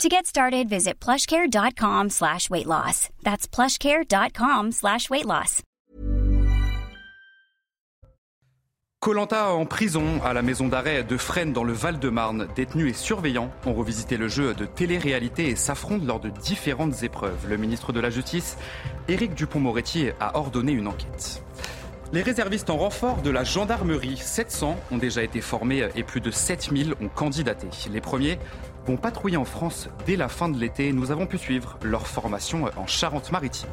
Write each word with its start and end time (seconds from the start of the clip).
To 0.00 0.08
get 0.08 0.26
started, 0.26 0.68
visit 0.68 0.94
plushcare.com 1.00 2.10
slash 2.10 2.50
weight 2.50 2.66
loss. 2.66 3.08
That's 3.22 3.46
plushcare.com 3.46 4.72
slash 4.72 5.08
weight 5.10 5.26
loss. 5.26 5.62
Colanta 9.00 9.52
en 9.52 9.66
prison 9.66 10.20
à 10.24 10.32
la 10.32 10.42
maison 10.42 10.68
d'arrêt 10.68 11.02
de 11.02 11.16
Fresnes 11.16 11.52
dans 11.52 11.64
le 11.64 11.72
Val-de-Marne. 11.72 12.46
Détenus 12.54 12.90
et 12.90 12.94
surveillants 12.94 13.50
ont 13.66 13.74
revisité 13.74 14.16
le 14.16 14.28
jeu 14.28 14.54
de 14.54 14.64
télé-réalité 14.64 15.48
et 15.48 15.56
s'affrontent 15.56 16.04
lors 16.04 16.20
de 16.20 16.30
différentes 16.30 17.02
épreuves. 17.02 17.48
Le 17.48 17.56
ministre 17.56 17.92
de 17.92 17.98
la 17.98 18.10
Justice, 18.10 18.56
Éric 19.08 19.34
Dupont-Moretti, 19.34 20.10
a 20.20 20.36
ordonné 20.36 20.70
une 20.70 20.86
enquête. 20.86 21.42
Les 22.12 22.22
réservistes 22.22 22.70
en 22.70 22.76
renfort 22.76 23.22
de 23.22 23.30
la 23.30 23.42
gendarmerie, 23.42 24.18
700 24.18 24.76
ont 24.90 24.98
déjà 24.98 25.22
été 25.22 25.40
formés 25.40 25.88
et 25.96 26.02
plus 26.04 26.20
de 26.20 26.30
7000 26.30 26.94
ont 27.00 27.08
candidaté. 27.08 27.68
Les 27.90 28.02
premiers 28.02 28.38
vont 28.86 28.96
patrouiller 28.96 29.36
en 29.36 29.44
France 29.44 29.88
dès 30.06 30.16
la 30.16 30.28
fin 30.28 30.48
de 30.48 30.58
l'été. 30.58 30.92
Nous 30.92 31.10
avons 31.10 31.26
pu 31.26 31.38
suivre 31.38 31.78
leur 31.82 32.06
formation 32.06 32.70
en 32.76 32.86
Charente-Maritime. 32.86 33.70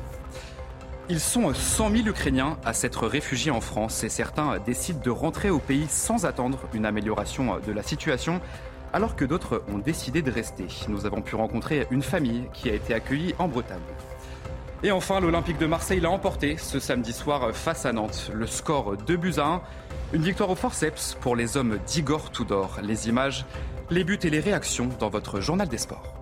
Ils 1.10 1.20
sont 1.20 1.54
100 1.54 1.92
000 1.92 2.08
Ukrainiens 2.08 2.58
à 2.64 2.74
s'être 2.74 3.08
réfugiés 3.08 3.52
en 3.52 3.62
France 3.62 4.04
et 4.04 4.10
certains 4.10 4.60
décident 4.60 5.02
de 5.04 5.10
rentrer 5.10 5.50
au 5.50 5.58
pays 5.58 5.88
sans 5.90 6.26
attendre 6.26 6.60
une 6.74 6.86
amélioration 6.86 7.58
de 7.66 7.72
la 7.72 7.82
situation 7.82 8.42
alors 8.94 9.16
que 9.16 9.26
d'autres 9.26 9.64
ont 9.74 9.80
décidé 9.80 10.22
de 10.22 10.32
rester. 10.32 10.68
Nous 10.88 11.06
avons 11.06 11.22
pu 11.22 11.36
rencontrer 11.36 11.88
une 11.92 12.04
famille 12.04 12.48
qui 12.54 12.70
a 12.70 12.74
été 12.74 12.94
accueillie 12.94 13.34
en 13.40 13.48
Bretagne. 13.48 13.80
Et 14.82 14.92
enfin, 14.92 15.20
l'Olympique 15.20 15.58
de 15.58 15.66
Marseille 15.66 16.00
l'a 16.00 16.10
emporté 16.10 16.58
ce 16.58 16.80
samedi 16.80 17.12
soir 17.12 17.54
face 17.54 17.86
à 17.86 17.92
Nantes. 17.92 18.32
Le 18.34 18.48
score 18.48 18.96
2 18.96 19.18
buts 19.18 19.34
à 19.38 19.46
1. 19.46 19.62
Une 20.14 20.22
victoire 20.22 20.50
au 20.50 20.56
forceps 20.56 21.18
pour 21.20 21.36
les 21.36 21.58
hommes 21.58 21.80
d'Igor 21.86 22.32
Tudor. 22.32 22.78
Les 22.82 23.10
images, 23.10 23.46
les 23.92 24.04
buts 24.04 24.20
et 24.22 24.30
les 24.30 24.40
réactions 24.40 24.90
dans 25.00 25.10
votre 25.10 25.42
journal 25.42 25.68
des 25.68 25.80
sports. 25.80 26.16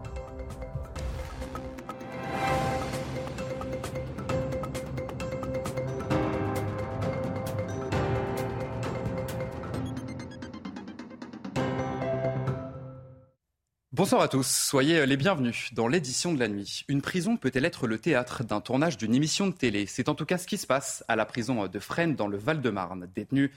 Bonsoir 13.92 14.22
à 14.22 14.28
tous, 14.30 14.48
soyez 14.48 15.06
les 15.06 15.18
bienvenus 15.18 15.74
dans 15.74 15.90
l'édition 15.90 16.34
de 16.34 16.40
la 16.40 16.48
nuit. 16.48 16.86
Une 16.88 17.02
prison 17.02 17.36
peut-elle 17.36 17.66
être 17.66 17.88
le 17.88 17.98
théâtre 17.98 18.46
d'un 18.46 18.62
tournage 18.62 18.96
d'une 18.96 19.14
émission 19.14 19.48
de 19.48 19.52
télé? 19.52 19.88
C'est 19.88 20.08
en 20.08 20.16
tout 20.16 20.26
cas 20.26 20.38
ce 20.38 20.48
qui 20.48 20.58
se 20.58 20.68
passe 20.68 21.04
à 21.10 21.18
la 21.18 21.26
prison 21.26 21.68
de 21.68 21.80
Fresnes 21.80 22.16
dans 22.16 22.28
le 22.28 22.38
Val-de-Marne. 22.38 23.10
Détenus 23.14 23.50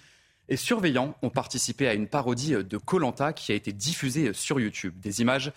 et 0.51 0.57
surveillants 0.57 1.15
ont 1.23 1.31
participé 1.31 1.89
à 1.89 1.95
une 1.95 2.09
parodie 2.09 2.53
de 2.53 2.77
Colanta 2.77 3.33
qui 3.33 3.53
a 3.53 3.55
été 3.55 3.73
diffusée 3.73 4.33
sur 4.33 4.59
YouTube. 4.59 4.99
Des 4.99 5.21
images 5.21 5.53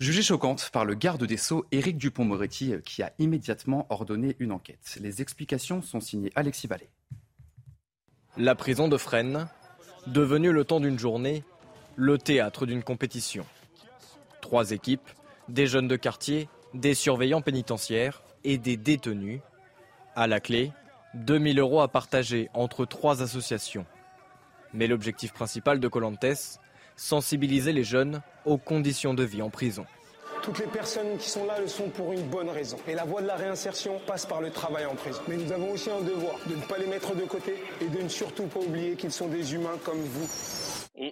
jugées 0.00 0.22
choquantes 0.22 0.68
par 0.72 0.84
le 0.84 0.94
garde 0.94 1.24
des 1.24 1.36
Sceaux 1.36 1.64
Éric 1.70 1.96
Dupont-Moretti 1.96 2.74
qui 2.84 3.04
a 3.04 3.12
immédiatement 3.20 3.86
ordonné 3.88 4.34
une 4.40 4.50
enquête. 4.50 4.98
Les 5.00 5.22
explications 5.22 5.80
sont 5.80 6.00
signées 6.00 6.32
Alexis 6.34 6.66
Vallée. 6.66 6.90
La 8.36 8.56
prison 8.56 8.88
de 8.88 8.96
Fresnes, 8.96 9.46
devenue 10.08 10.50
le 10.50 10.64
temps 10.64 10.80
d'une 10.80 10.98
journée, 10.98 11.44
le 11.94 12.18
théâtre 12.18 12.66
d'une 12.66 12.82
compétition. 12.82 13.46
Trois 14.40 14.72
équipes, 14.72 15.08
des 15.48 15.68
jeunes 15.68 15.86
de 15.86 15.96
quartier, 15.96 16.48
des 16.74 16.94
surveillants 16.94 17.42
pénitentiaires 17.42 18.22
et 18.42 18.58
des 18.58 18.76
détenus. 18.76 19.40
À 20.16 20.26
la 20.26 20.40
clé, 20.40 20.72
2000 21.14 21.60
euros 21.60 21.80
à 21.80 21.88
partager 21.88 22.50
entre 22.54 22.84
trois 22.86 23.22
associations. 23.22 23.86
Mais 24.74 24.86
l'objectif 24.86 25.32
principal 25.32 25.80
de 25.80 25.88
Colantes, 25.88 26.58
sensibiliser 26.96 27.72
les 27.72 27.84
jeunes 27.84 28.22
aux 28.44 28.58
conditions 28.58 29.14
de 29.14 29.24
vie 29.24 29.42
en 29.42 29.50
prison. 29.50 29.86
Toutes 30.42 30.58
les 30.58 30.66
personnes 30.66 31.18
qui 31.18 31.30
sont 31.30 31.46
là 31.46 31.60
le 31.60 31.68
sont 31.68 31.88
pour 31.88 32.12
une 32.12 32.28
bonne 32.28 32.48
raison. 32.48 32.76
Et 32.88 32.94
la 32.94 33.04
voie 33.04 33.22
de 33.22 33.28
la 33.28 33.36
réinsertion 33.36 34.00
passe 34.06 34.26
par 34.26 34.40
le 34.40 34.50
travail 34.50 34.86
en 34.86 34.96
prison. 34.96 35.22
Mais 35.28 35.36
nous 35.36 35.52
avons 35.52 35.70
aussi 35.72 35.90
un 35.90 36.00
devoir 36.00 36.34
de 36.46 36.56
ne 36.56 36.62
pas 36.62 36.78
les 36.78 36.86
mettre 36.86 37.14
de 37.14 37.22
côté 37.22 37.54
et 37.80 37.88
de 37.88 38.02
ne 38.02 38.08
surtout 38.08 38.46
pas 38.48 38.58
oublier 38.58 38.96
qu'ils 38.96 39.12
sont 39.12 39.28
des 39.28 39.54
humains 39.54 39.78
comme 39.84 40.00
vous 40.00 40.28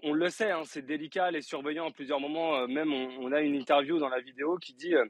on, 0.03 0.13
le 0.13 0.29
sait, 0.29 0.51
hein, 0.51 0.63
c'est 0.65 0.85
délicat, 0.85 1.31
les 1.31 1.43
surveillants 1.43 1.89
à 1.89 1.91
plusieurs 1.91 2.21
moments, 2.21 2.57
euh, 2.57 2.67
même 2.67 2.93
on, 2.93 3.33
a 3.33 3.41
une 3.41 3.55
interview 3.55 3.99
dans 3.99 4.09
la 4.09 4.21
vidéo 4.21 4.57
qui 4.59 4.75
dit, 4.75 4.95
euh, 4.95 5.05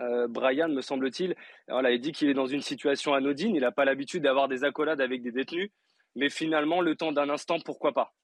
euh, 0.00 0.28
Brian 0.28 0.68
me 0.68 0.80
semble-t-il, 0.80 1.34
voilà, 1.68 1.90
il 1.90 2.00
dit 2.00 2.12
qu'il 2.12 2.28
est 2.28 2.34
dans 2.34 2.46
une 2.46 2.62
situation 2.62 3.14
anodine, 3.14 3.54
il 3.54 3.62
n'a 3.62 3.72
pas 3.72 3.84
l'habitude 3.84 4.22
d'avoir 4.22 4.48
des 4.48 4.64
accolades 4.64 5.00
avec 5.00 5.22
des 5.22 5.32
détenus, 5.32 5.70
mais 6.14 6.28
finalement, 6.28 6.80
le 6.80 6.96
temps 6.96 7.12
d'un 7.12 7.28
instant, 7.30 7.58
pourquoi 7.64 7.92
pas? 7.92 8.14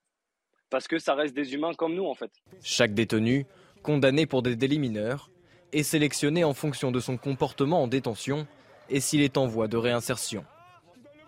Parce 0.71 0.87
que 0.87 0.99
ça 0.99 1.15
reste 1.15 1.35
des 1.35 1.55
humains 1.55 1.75
comme 1.75 1.95
nous 1.95 2.07
en 2.07 2.15
fait. 2.15 2.31
Chaque 2.63 2.95
détenu, 2.95 3.47
condamné 3.83 4.27
pour 4.27 4.43
des 4.43 4.57
délits 4.57 4.79
mineurs, 4.79 5.31
est 5.73 5.83
sélectionné 5.83 6.45
en 6.45 6.55
fonction 6.55 6.91
de 6.91 7.01
son 7.01 7.17
comportement 7.17 7.83
en 7.83 7.89
détention 7.89 8.47
et 8.91 9.01
s'il 9.01 9.23
est 9.23 9.37
en 9.37 9.47
voie 9.47 9.69
de 9.69 9.77
réinsertion. 9.77 10.45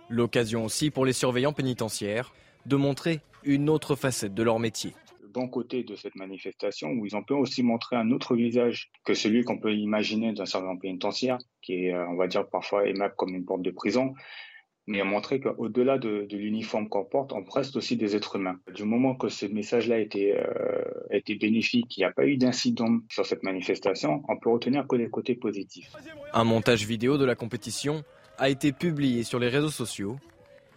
L'occasion 0.08 0.64
aussi 0.64 0.90
pour 0.90 1.06
les 1.06 1.12
surveillants 1.12 1.52
pénitentiaires 1.52 2.32
de 2.66 2.76
montrer 2.76 3.20
une 3.44 3.70
autre 3.70 3.94
facette 3.94 4.34
de 4.34 4.42
leur 4.42 4.58
métier. 4.58 4.92
Le 5.22 5.28
bon 5.28 5.48
côté 5.48 5.84
de 5.84 5.94
cette 5.94 6.16
manifestation, 6.16 6.90
où 6.90 7.06
ils 7.06 7.16
ont 7.16 7.22
pu 7.22 7.34
aussi 7.34 7.62
montrer 7.62 7.96
un 7.96 8.10
autre 8.10 8.34
visage 8.34 8.90
que 9.04 9.14
celui 9.14 9.44
qu'on 9.44 9.58
peut 9.58 9.72
imaginer 9.72 10.32
d'un 10.32 10.44
surveillant 10.44 10.76
pénitentiaire, 10.76 11.38
qui 11.62 11.86
est, 11.86 11.94
euh, 11.94 12.06
on 12.08 12.16
va 12.16 12.26
dire, 12.26 12.48
parfois 12.48 12.88
aimable 12.88 13.14
comme 13.16 13.34
une 13.34 13.44
porte 13.44 13.62
de 13.62 13.70
prison, 13.70 14.14
mais 14.90 15.00
à 15.00 15.04
montrer 15.04 15.38
qu'au-delà 15.38 15.98
de, 15.98 16.26
l'uniforme 16.32 16.88
qu'on 16.88 17.04
porte, 17.04 17.32
on 17.32 17.44
reste 17.44 17.76
aussi 17.76 17.96
des 17.96 18.16
êtres 18.16 18.36
humains. 18.36 18.58
Du 18.74 18.82
moment 18.82 19.14
que 19.14 19.28
ce 19.28 19.46
message-là 19.46 19.94
a 19.94 19.98
été, 19.98 20.36
euh, 20.36 21.36
bénéfique, 21.40 21.86
qu'il 21.88 22.02
n'y 22.02 22.06
a 22.06 22.12
pas 22.12 22.26
eu 22.26 22.36
d'incident 22.36 22.98
sur 23.08 23.24
cette 23.24 23.44
manifestation, 23.44 24.22
on 24.28 24.36
peut 24.36 24.50
retenir 24.50 24.88
que 24.88 24.96
les 24.96 25.08
côtés 25.08 25.36
positifs. 25.36 25.92
Un 26.34 26.42
montage 26.42 26.84
vidéo 26.84 27.18
de 27.18 27.24
la 27.24 27.36
compétition 27.36 28.02
a 28.36 28.50
été 28.50 28.72
publié 28.72 29.22
sur 29.22 29.38
les 29.38 29.48
réseaux 29.48 29.70
sociaux 29.70 30.16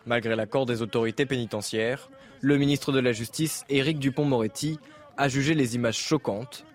Malgré 0.06 0.36
l'accord 0.36 0.66
des 0.66 0.82
autorités 0.82 1.26
pénitentiaires, 1.26 2.10
le 2.42 2.58
ministre 2.58 2.92
de 2.92 3.00
la 3.00 3.14
Justice, 3.14 3.64
Éric 3.70 4.00
Dupont-Moretti, 4.00 4.78
a 5.16 5.30
jugé 5.30 5.54
les 5.54 5.76
images 5.76 5.98
choquantes. 5.98 6.66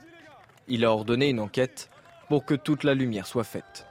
Il 0.67 0.85
a 0.85 0.91
ordonné 0.91 1.29
une 1.29 1.41
enquête 1.41 1.91
pour 2.31 2.47
que 2.47 2.55
toute 2.55 2.85
la 2.85 2.95
lumière 2.95 3.27
soit 3.27 3.45
faite. 3.45 3.88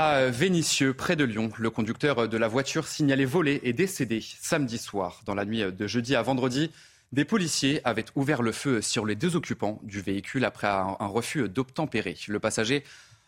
À 0.00 0.30
Vénissieux, 0.30 0.94
près 0.94 1.16
de 1.16 1.24
Lyon, 1.24 1.50
le 1.58 1.70
conducteur 1.70 2.28
de 2.28 2.36
la 2.36 2.46
voiture 2.46 2.86
signalée 2.86 3.24
volée 3.24 3.60
est 3.64 3.72
décédé 3.72 4.20
samedi 4.22 4.78
soir. 4.78 5.22
Dans 5.26 5.34
la 5.34 5.44
nuit 5.44 5.72
de 5.72 5.86
jeudi 5.88 6.14
à 6.14 6.22
vendredi, 6.22 6.70
des 7.10 7.24
policiers 7.24 7.80
avaient 7.82 8.04
ouvert 8.14 8.40
le 8.40 8.52
feu 8.52 8.80
sur 8.80 9.04
les 9.04 9.16
deux 9.16 9.34
occupants 9.34 9.80
du 9.82 10.00
véhicule 10.00 10.44
après 10.44 10.68
un 10.68 10.94
refus 11.00 11.48
d'obtempérer. 11.48 12.16
Le 12.28 12.38
passager 12.38 12.84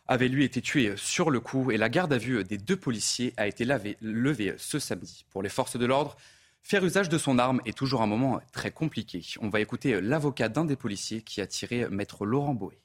avait 0.07 0.29
lui 0.29 0.45
été 0.45 0.63
tué 0.63 0.93
sur 0.95 1.31
le 1.31 1.41
coup 1.41 1.73
et 1.73 1.77
la 1.77 1.89
garde 1.89 2.13
à 2.13 2.19
vue 2.19 2.45
des 2.45 2.57
deux 2.57 2.77
policiers 2.77 3.35
a 3.37 3.49
été 3.49 3.65
levée 4.01 4.55
ce 4.57 4.79
samedi. 4.79 5.25
Pour 5.31 5.43
les 5.43 5.49
forces 5.49 5.77
de 5.77 5.87
l'ordre, 5.87 6.17
faire 6.63 6.85
usage 6.85 7.09
de 7.09 7.19
son 7.19 7.41
arme 7.41 7.61
est 7.67 7.77
toujours 7.77 8.01
un 8.01 8.07
moment 8.07 8.41
très 8.53 8.71
compliqué. 8.71 9.25
On 9.41 9.49
va 9.49 9.59
écouter 9.59 10.01
l'avocat 10.01 10.49
d'un 10.49 10.67
des 10.67 10.77
policiers 10.77 11.23
qui 11.23 11.41
a 11.41 11.49
tiré 11.49 11.89
maître 11.91 12.25
Laurent 12.25 12.55
Boé. 12.55 12.79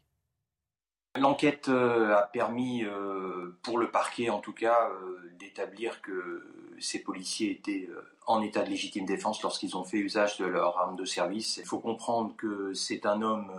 L'enquête 1.18 1.70
euh, 1.70 2.16
a 2.16 2.24
permis, 2.24 2.84
euh, 2.84 3.56
pour 3.64 3.78
le 3.78 3.90
parquet 3.90 4.30
en 4.30 4.40
tout 4.40 4.52
cas, 4.52 4.90
euh, 4.90 5.32
d'établir 5.40 6.02
que 6.02 6.46
ces 6.80 7.00
policiers 7.00 7.52
étaient 7.52 7.90
en 8.28 8.42
état 8.42 8.64
de 8.64 8.70
légitime 8.70 9.06
défense 9.06 9.42
lorsqu'ils 9.42 9.78
ont 9.78 9.86
fait 9.86 9.98
usage 9.98 10.38
de 10.38 10.46
leur 10.46 10.78
arme 10.78 10.98
de 10.98 11.06
service. 11.06 11.58
Il 11.58 11.66
faut 11.66 11.80
comprendre 11.80 12.36
que 12.36 12.74
c'est 12.74 13.06
un 13.06 13.22
homme 13.22 13.50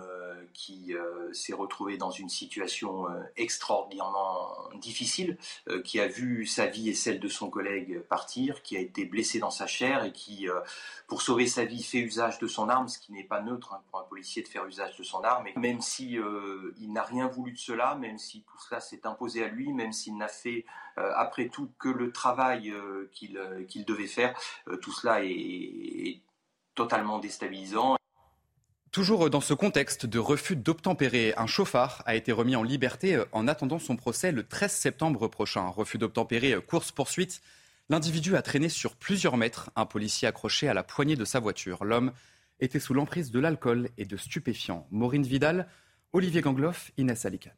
qui 0.56 0.94
euh, 0.94 1.30
s'est 1.34 1.52
retrouvé 1.52 1.98
dans 1.98 2.10
une 2.10 2.30
situation 2.30 3.10
euh, 3.10 3.22
extraordinairement 3.36 4.70
difficile, 4.80 5.36
euh, 5.68 5.82
qui 5.82 6.00
a 6.00 6.08
vu 6.08 6.46
sa 6.46 6.64
vie 6.66 6.88
et 6.88 6.94
celle 6.94 7.20
de 7.20 7.28
son 7.28 7.50
collègue 7.50 8.00
partir, 8.08 8.62
qui 8.62 8.74
a 8.76 8.80
été 8.80 9.04
blessé 9.04 9.38
dans 9.38 9.50
sa 9.50 9.66
chair 9.66 10.04
et 10.04 10.12
qui, 10.12 10.48
pour 11.08 11.20
sauver 11.20 11.46
sa 11.46 11.64
vie, 11.64 11.82
fait 11.82 11.98
usage 11.98 12.38
de 12.38 12.46
son 12.46 12.70
arme, 12.70 12.88
ce 12.88 12.98
qui 12.98 13.12
n'est 13.12 13.24
pas 13.24 13.42
neutre 13.42 13.74
hein, 13.74 13.82
pour 13.90 14.00
un 14.00 14.04
policier 14.04 14.42
de 14.42 14.48
faire 14.48 14.64
usage 14.64 14.96
de 14.96 15.02
son 15.02 15.22
arme. 15.22 15.46
Et 15.46 15.58
même 15.58 15.82
si 15.82 16.18
il 16.78 16.92
n'a 16.92 17.02
rien 17.02 17.28
voulu 17.28 17.52
de 17.52 17.58
cela, 17.58 17.94
même 17.96 18.18
si 18.18 18.42
tout 18.42 18.58
cela 18.58 18.80
s'est 18.80 19.06
imposé 19.06 19.44
à 19.44 19.48
lui, 19.48 19.72
même 19.72 19.92
s'il 19.92 20.16
n'a 20.16 20.28
fait 20.28 20.64
après 20.96 21.48
tout 21.48 21.70
que 21.78 21.88
le 21.88 22.12
travail 22.12 22.72
qu'il 23.12 23.84
devait 23.84 24.06
faire, 24.06 24.38
tout 24.80 24.92
cela 24.92 25.22
est 25.22 26.20
totalement 26.74 27.18
déstabilisant. 27.18 27.95
Toujours 28.96 29.28
dans 29.28 29.42
ce 29.42 29.52
contexte 29.52 30.06
de 30.06 30.18
refus 30.18 30.56
d'obtempérer, 30.56 31.34
un 31.36 31.46
chauffard 31.46 32.02
a 32.06 32.14
été 32.14 32.32
remis 32.32 32.56
en 32.56 32.62
liberté 32.62 33.22
en 33.32 33.46
attendant 33.46 33.78
son 33.78 33.94
procès 33.94 34.32
le 34.32 34.42
13 34.42 34.72
septembre 34.72 35.28
prochain. 35.28 35.66
Refus 35.68 35.98
d'obtempérer, 35.98 36.56
course-poursuite. 36.66 37.42
L'individu 37.90 38.36
a 38.36 38.40
traîné 38.40 38.70
sur 38.70 38.96
plusieurs 38.96 39.36
mètres 39.36 39.68
un 39.76 39.84
policier 39.84 40.26
accroché 40.26 40.66
à 40.66 40.72
la 40.72 40.82
poignée 40.82 41.14
de 41.14 41.26
sa 41.26 41.40
voiture. 41.40 41.84
L'homme 41.84 42.10
était 42.58 42.80
sous 42.80 42.94
l'emprise 42.94 43.30
de 43.30 43.38
l'alcool 43.38 43.90
et 43.98 44.06
de 44.06 44.16
stupéfiants. 44.16 44.86
Maureen 44.90 45.24
Vidal, 45.24 45.68
Olivier 46.14 46.40
Gangloff, 46.40 46.90
Inès 46.96 47.26
Alican. 47.26 47.50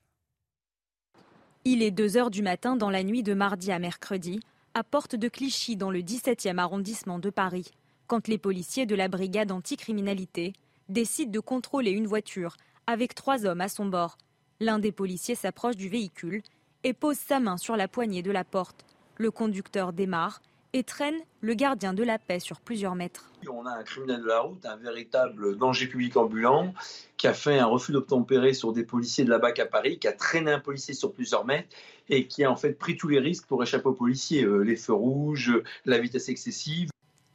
Il 1.64 1.84
est 1.84 1.92
2 1.92 2.16
heures 2.16 2.32
du 2.32 2.42
matin 2.42 2.74
dans 2.74 2.90
la 2.90 3.04
nuit 3.04 3.22
de 3.22 3.34
mardi 3.34 3.70
à 3.70 3.78
mercredi, 3.78 4.40
à 4.74 4.82
Porte 4.82 5.14
de 5.14 5.28
Clichy, 5.28 5.76
dans 5.76 5.92
le 5.92 6.00
17e 6.00 6.58
arrondissement 6.58 7.20
de 7.20 7.30
Paris, 7.30 7.70
quand 8.08 8.26
les 8.26 8.38
policiers 8.38 8.86
de 8.86 8.96
la 8.96 9.06
brigade 9.06 9.52
anticriminalité 9.52 10.52
décide 10.88 11.30
de 11.30 11.40
contrôler 11.40 11.90
une 11.90 12.06
voiture 12.06 12.56
avec 12.86 13.14
trois 13.14 13.46
hommes 13.46 13.60
à 13.60 13.68
son 13.68 13.86
bord. 13.86 14.16
L'un 14.60 14.78
des 14.78 14.92
policiers 14.92 15.34
s'approche 15.34 15.76
du 15.76 15.88
véhicule 15.88 16.42
et 16.84 16.92
pose 16.92 17.18
sa 17.18 17.40
main 17.40 17.56
sur 17.56 17.76
la 17.76 17.88
poignée 17.88 18.22
de 18.22 18.30
la 18.30 18.44
porte. 18.44 18.84
Le 19.16 19.30
conducteur 19.30 19.92
démarre 19.92 20.40
et 20.72 20.82
traîne 20.82 21.16
le 21.40 21.54
gardien 21.54 21.94
de 21.94 22.02
la 22.02 22.18
paix 22.18 22.40
sur 22.40 22.60
plusieurs 22.60 22.94
mètres. 22.94 23.32
On 23.48 23.64
a 23.66 23.70
un 23.70 23.82
criminel 23.82 24.20
de 24.20 24.26
la 24.26 24.40
route, 24.40 24.64
un 24.66 24.76
véritable 24.76 25.56
danger 25.56 25.86
public 25.86 26.16
ambulant, 26.16 26.74
qui 27.16 27.26
a 27.26 27.34
fait 27.34 27.58
un 27.58 27.66
refus 27.66 27.92
d'obtempérer 27.92 28.52
sur 28.52 28.72
des 28.72 28.84
policiers 28.84 29.24
de 29.24 29.30
la 29.30 29.38
BAC 29.38 29.60
à 29.60 29.66
Paris, 29.66 29.98
qui 29.98 30.08
a 30.08 30.12
traîné 30.12 30.52
un 30.52 30.60
policier 30.60 30.94
sur 30.94 31.12
plusieurs 31.12 31.44
mètres 31.44 31.68
et 32.08 32.26
qui 32.26 32.44
a 32.44 32.50
en 32.50 32.56
fait 32.56 32.72
pris 32.72 32.96
tous 32.96 33.08
les 33.08 33.18
risques 33.18 33.46
pour 33.46 33.62
échapper 33.62 33.88
aux 33.88 33.94
policiers, 33.94 34.44
euh, 34.44 34.58
les 34.58 34.76
feux 34.76 34.92
rouges, 34.92 35.52
la 35.84 35.98
vitesse 35.98 36.28
excessive. 36.28 36.90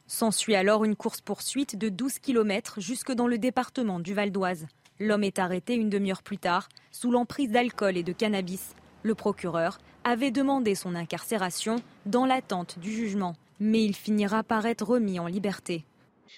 S'ensuit 0.06 0.54
alors 0.54 0.84
une 0.84 0.96
course-poursuite 0.96 1.78
de 1.78 1.88
12 1.88 2.18
km 2.18 2.78
jusque 2.78 3.12
dans 3.12 3.26
le 3.26 3.38
département 3.38 4.00
du 4.00 4.12
Val 4.12 4.30
d'Oise. 4.30 4.66
L'homme 5.00 5.24
est 5.24 5.38
arrêté 5.38 5.74
une 5.74 5.88
demi-heure 5.88 6.22
plus 6.22 6.36
tard, 6.36 6.68
sous 6.92 7.10
l'emprise 7.10 7.50
d'alcool 7.50 7.96
et 7.96 8.02
de 8.02 8.12
cannabis. 8.12 8.74
Le 9.02 9.14
procureur 9.14 9.78
avait 10.04 10.30
demandé 10.30 10.74
son 10.74 10.94
incarcération 10.94 11.76
dans 12.04 12.26
l'attente 12.26 12.78
du 12.78 12.92
jugement, 12.92 13.34
mais 13.60 13.82
il 13.82 13.96
finira 13.96 14.42
par 14.42 14.66
être 14.66 14.84
remis 14.84 15.18
en 15.18 15.26
liberté. 15.26 15.84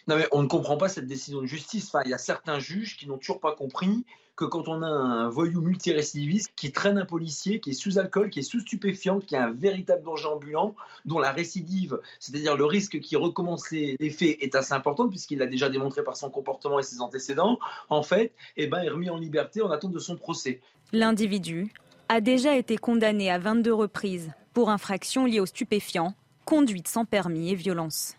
Mais 0.07 0.29
on 0.31 0.43
ne 0.43 0.49
comprend 0.49 0.77
pas 0.77 0.89
cette 0.89 1.09
décision 1.09 1.41
de 1.41 1.47
justice. 1.47 1.87
Enfin, 1.89 2.03
il 2.05 2.13
y 2.13 2.15
a 2.15 2.19
certains 2.19 2.61
juges 2.61 2.97
qui 2.97 3.09
n'ont 3.09 3.19
toujours 3.19 3.41
pas 3.41 3.57
compris 3.57 4.05
que 4.37 4.45
quand 4.45 4.69
on 4.69 4.83
a 4.83 4.87
un 4.87 5.29
voyou 5.29 5.63
multirécidiviste 5.63 6.51
qui 6.57 6.71
traîne 6.71 6.99
un 6.99 7.07
policier, 7.07 7.59
qui 7.59 7.71
est 7.71 7.73
sous 7.73 7.99
alcool, 7.99 8.29
qui 8.29 8.41
est 8.41 8.43
sous 8.43 8.61
stupéfiant, 8.61 9.19
qui 9.19 9.35
a 9.35 9.47
un 9.47 9.53
véritable 9.53 10.03
danger 10.05 10.29
ambulant, 10.29 10.75
dont 11.07 11.19
la 11.19 11.33
récidive, 11.33 11.99
c'est-à-dire 12.21 12.57
le 12.57 12.67
risque 12.67 13.01
qu'il 13.01 13.17
recommence 13.17 13.71
les, 13.71 13.97
faits, 14.11 14.37
est 14.41 14.55
assez 14.55 14.75
important 14.75 15.09
puisqu'il 15.09 15.39
l'a 15.39 15.47
déjà 15.47 15.71
démontré 15.71 16.05
par 16.05 16.17
son 16.17 16.29
comportement 16.29 16.79
et 16.79 16.83
ses 16.83 17.01
antécédents, 17.01 17.59
en 17.89 18.03
fait, 18.03 18.33
eh 18.59 18.67
ben, 18.67 18.83
est 18.83 18.91
remis 18.91 19.09
en 19.09 19.17
liberté 19.17 19.63
en 19.63 19.71
attente 19.71 19.93
de 19.93 19.99
son 19.99 20.17
procès. 20.17 20.61
L'individu 20.93 21.73
a 22.09 22.21
déjà 22.21 22.57
été 22.57 22.77
condamné 22.77 23.31
à 23.31 23.39
22 23.39 23.73
reprises 23.73 24.31
pour 24.53 24.71
infractions 24.71 25.25
liées 25.25 25.41
aux 25.41 25.47
stupéfiants, 25.47 26.15
conduite 26.45 26.89
sans 26.89 27.05
permis 27.05 27.51
et 27.51 27.55
violence. 27.55 28.17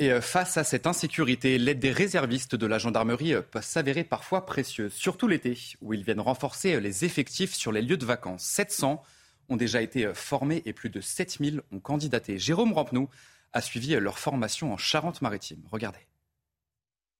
Et 0.00 0.10
euh, 0.12 0.22
face 0.22 0.56
à 0.56 0.64
cette 0.64 0.86
insécurité, 0.86 1.58
l'aide 1.58 1.78
des 1.78 1.92
réservistes 1.92 2.56
de 2.56 2.66
la 2.66 2.78
gendarmerie 2.78 3.34
euh, 3.34 3.42
peut 3.42 3.60
s'avérer 3.60 4.02
parfois 4.02 4.46
précieuse, 4.46 4.94
surtout 4.94 5.28
l'été, 5.28 5.58
où 5.82 5.92
ils 5.92 6.02
viennent 6.04 6.22
renforcer 6.22 6.74
euh, 6.74 6.80
les 6.80 7.04
effectifs 7.04 7.52
sur 7.52 7.70
les 7.70 7.82
lieux 7.82 7.98
de 7.98 8.06
vacances. 8.06 8.42
700 8.42 9.02
ont 9.50 9.56
déjà 9.56 9.82
été 9.82 10.10
formés 10.14 10.62
et 10.64 10.72
plus 10.72 10.88
de 10.88 11.02
7000 11.02 11.60
ont 11.70 11.80
candidaté. 11.80 12.38
Jérôme 12.38 12.72
Rampenou 12.72 13.10
a 13.52 13.60
suivi 13.60 13.94
leur 13.96 14.18
formation 14.18 14.72
en 14.72 14.78
Charente-Maritime. 14.78 15.60
Regardez. 15.70 15.98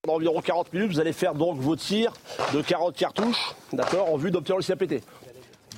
Dans 0.06 0.14
environ 0.14 0.40
40 0.40 0.72
minutes, 0.72 0.92
vous 0.92 1.00
allez 1.00 1.12
faire 1.12 1.34
donc 1.34 1.58
vos 1.58 1.76
tirs 1.76 2.14
de 2.54 2.62
40 2.62 2.96
cartouches, 2.96 3.54
d'accord, 3.74 4.10
en 4.10 4.16
vue 4.16 4.30
d'obtenir 4.30 4.56
le 4.56 4.62
CAPT. 4.62 5.04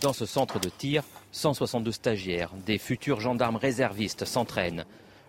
Dans 0.03 0.13
ce 0.13 0.25
centre 0.25 0.61
de 0.61 0.69
tir, 0.69 1.03
162 1.33 1.91
stagiaires, 1.91 2.53
des 2.65 2.79
futurs 2.79 3.19
gendarmes 3.19 3.57
réservistes 3.57 4.25
s'entraînent. 4.25 4.85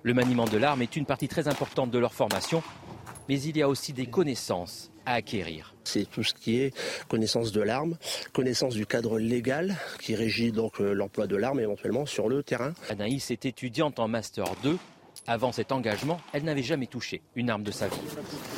Le 0.05 0.13
maniement 0.13 0.43
de 0.43 0.57
l'arme 0.57 0.81
est 0.81 0.97
une 0.97 1.05
partie 1.05 1.29
très 1.29 1.47
importante 1.47 1.89
de 1.89 1.97
leur 1.97 2.13
formation, 2.13 2.61
mais 3.29 3.41
il 3.41 3.55
y 3.55 3.61
a 3.61 3.69
aussi 3.69 3.93
des 3.93 4.05
connaissances 4.05 4.91
à 5.05 5.13
acquérir. 5.13 5.75
C'est 5.85 6.09
tout 6.09 6.23
ce 6.23 6.33
qui 6.33 6.59
est 6.59 6.77
connaissance 7.07 7.53
de 7.53 7.61
l'arme, 7.61 7.97
connaissance 8.33 8.73
du 8.73 8.85
cadre 8.85 9.17
légal 9.17 9.77
qui 10.01 10.15
régit 10.15 10.51
donc 10.51 10.81
euh, 10.81 10.91
l'emploi 10.91 11.25
de 11.25 11.37
l'arme 11.37 11.61
éventuellement 11.61 12.05
sur 12.05 12.27
le 12.27 12.43
terrain. 12.43 12.73
Anaïs 12.89 13.31
est 13.31 13.45
étudiante 13.45 13.97
en 13.97 14.09
master 14.09 14.43
2. 14.63 14.77
Avant 15.25 15.53
cet 15.53 15.71
engagement, 15.71 16.19
elle 16.33 16.43
n'avait 16.43 16.63
jamais 16.63 16.87
touché 16.87 17.21
une 17.37 17.49
arme 17.49 17.63
de 17.63 17.71
sa 17.71 17.87
vie. 17.87 17.95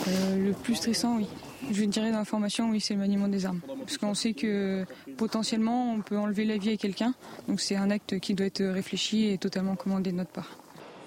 Euh, 0.08 0.48
le 0.48 0.54
plus 0.54 0.74
stressant, 0.74 1.18
oui. 1.18 1.28
Je 1.72 1.84
dirais 1.84 2.12
dans 2.12 2.18
la 2.18 2.26
formation, 2.26 2.72
oui, 2.72 2.82
c'est 2.82 2.96
le 2.96 3.02
maniement 3.02 3.28
des 3.28 3.46
armes. 3.46 3.62
Parce 3.82 4.00
qu'on 4.00 4.16
sait 4.16 4.34
que 4.34 4.84
potentiellement, 5.16 5.94
on 5.94 6.02
peut 6.02 6.18
enlever 6.18 6.44
la 6.46 6.58
vie 6.58 6.72
à 6.72 6.78
quelqu'un. 6.78 7.14
Donc 7.48 7.62
c'est 7.62 7.76
un 7.76 7.92
acte 7.92 8.20
qui 8.20 8.34
doit 8.34 8.48
être 8.48 8.64
réfléchi 8.64 9.30
et 9.30 9.38
totalement 9.38 9.76
commandé 9.76 10.12
de 10.12 10.16
notre 10.16 10.32
part 10.32 10.58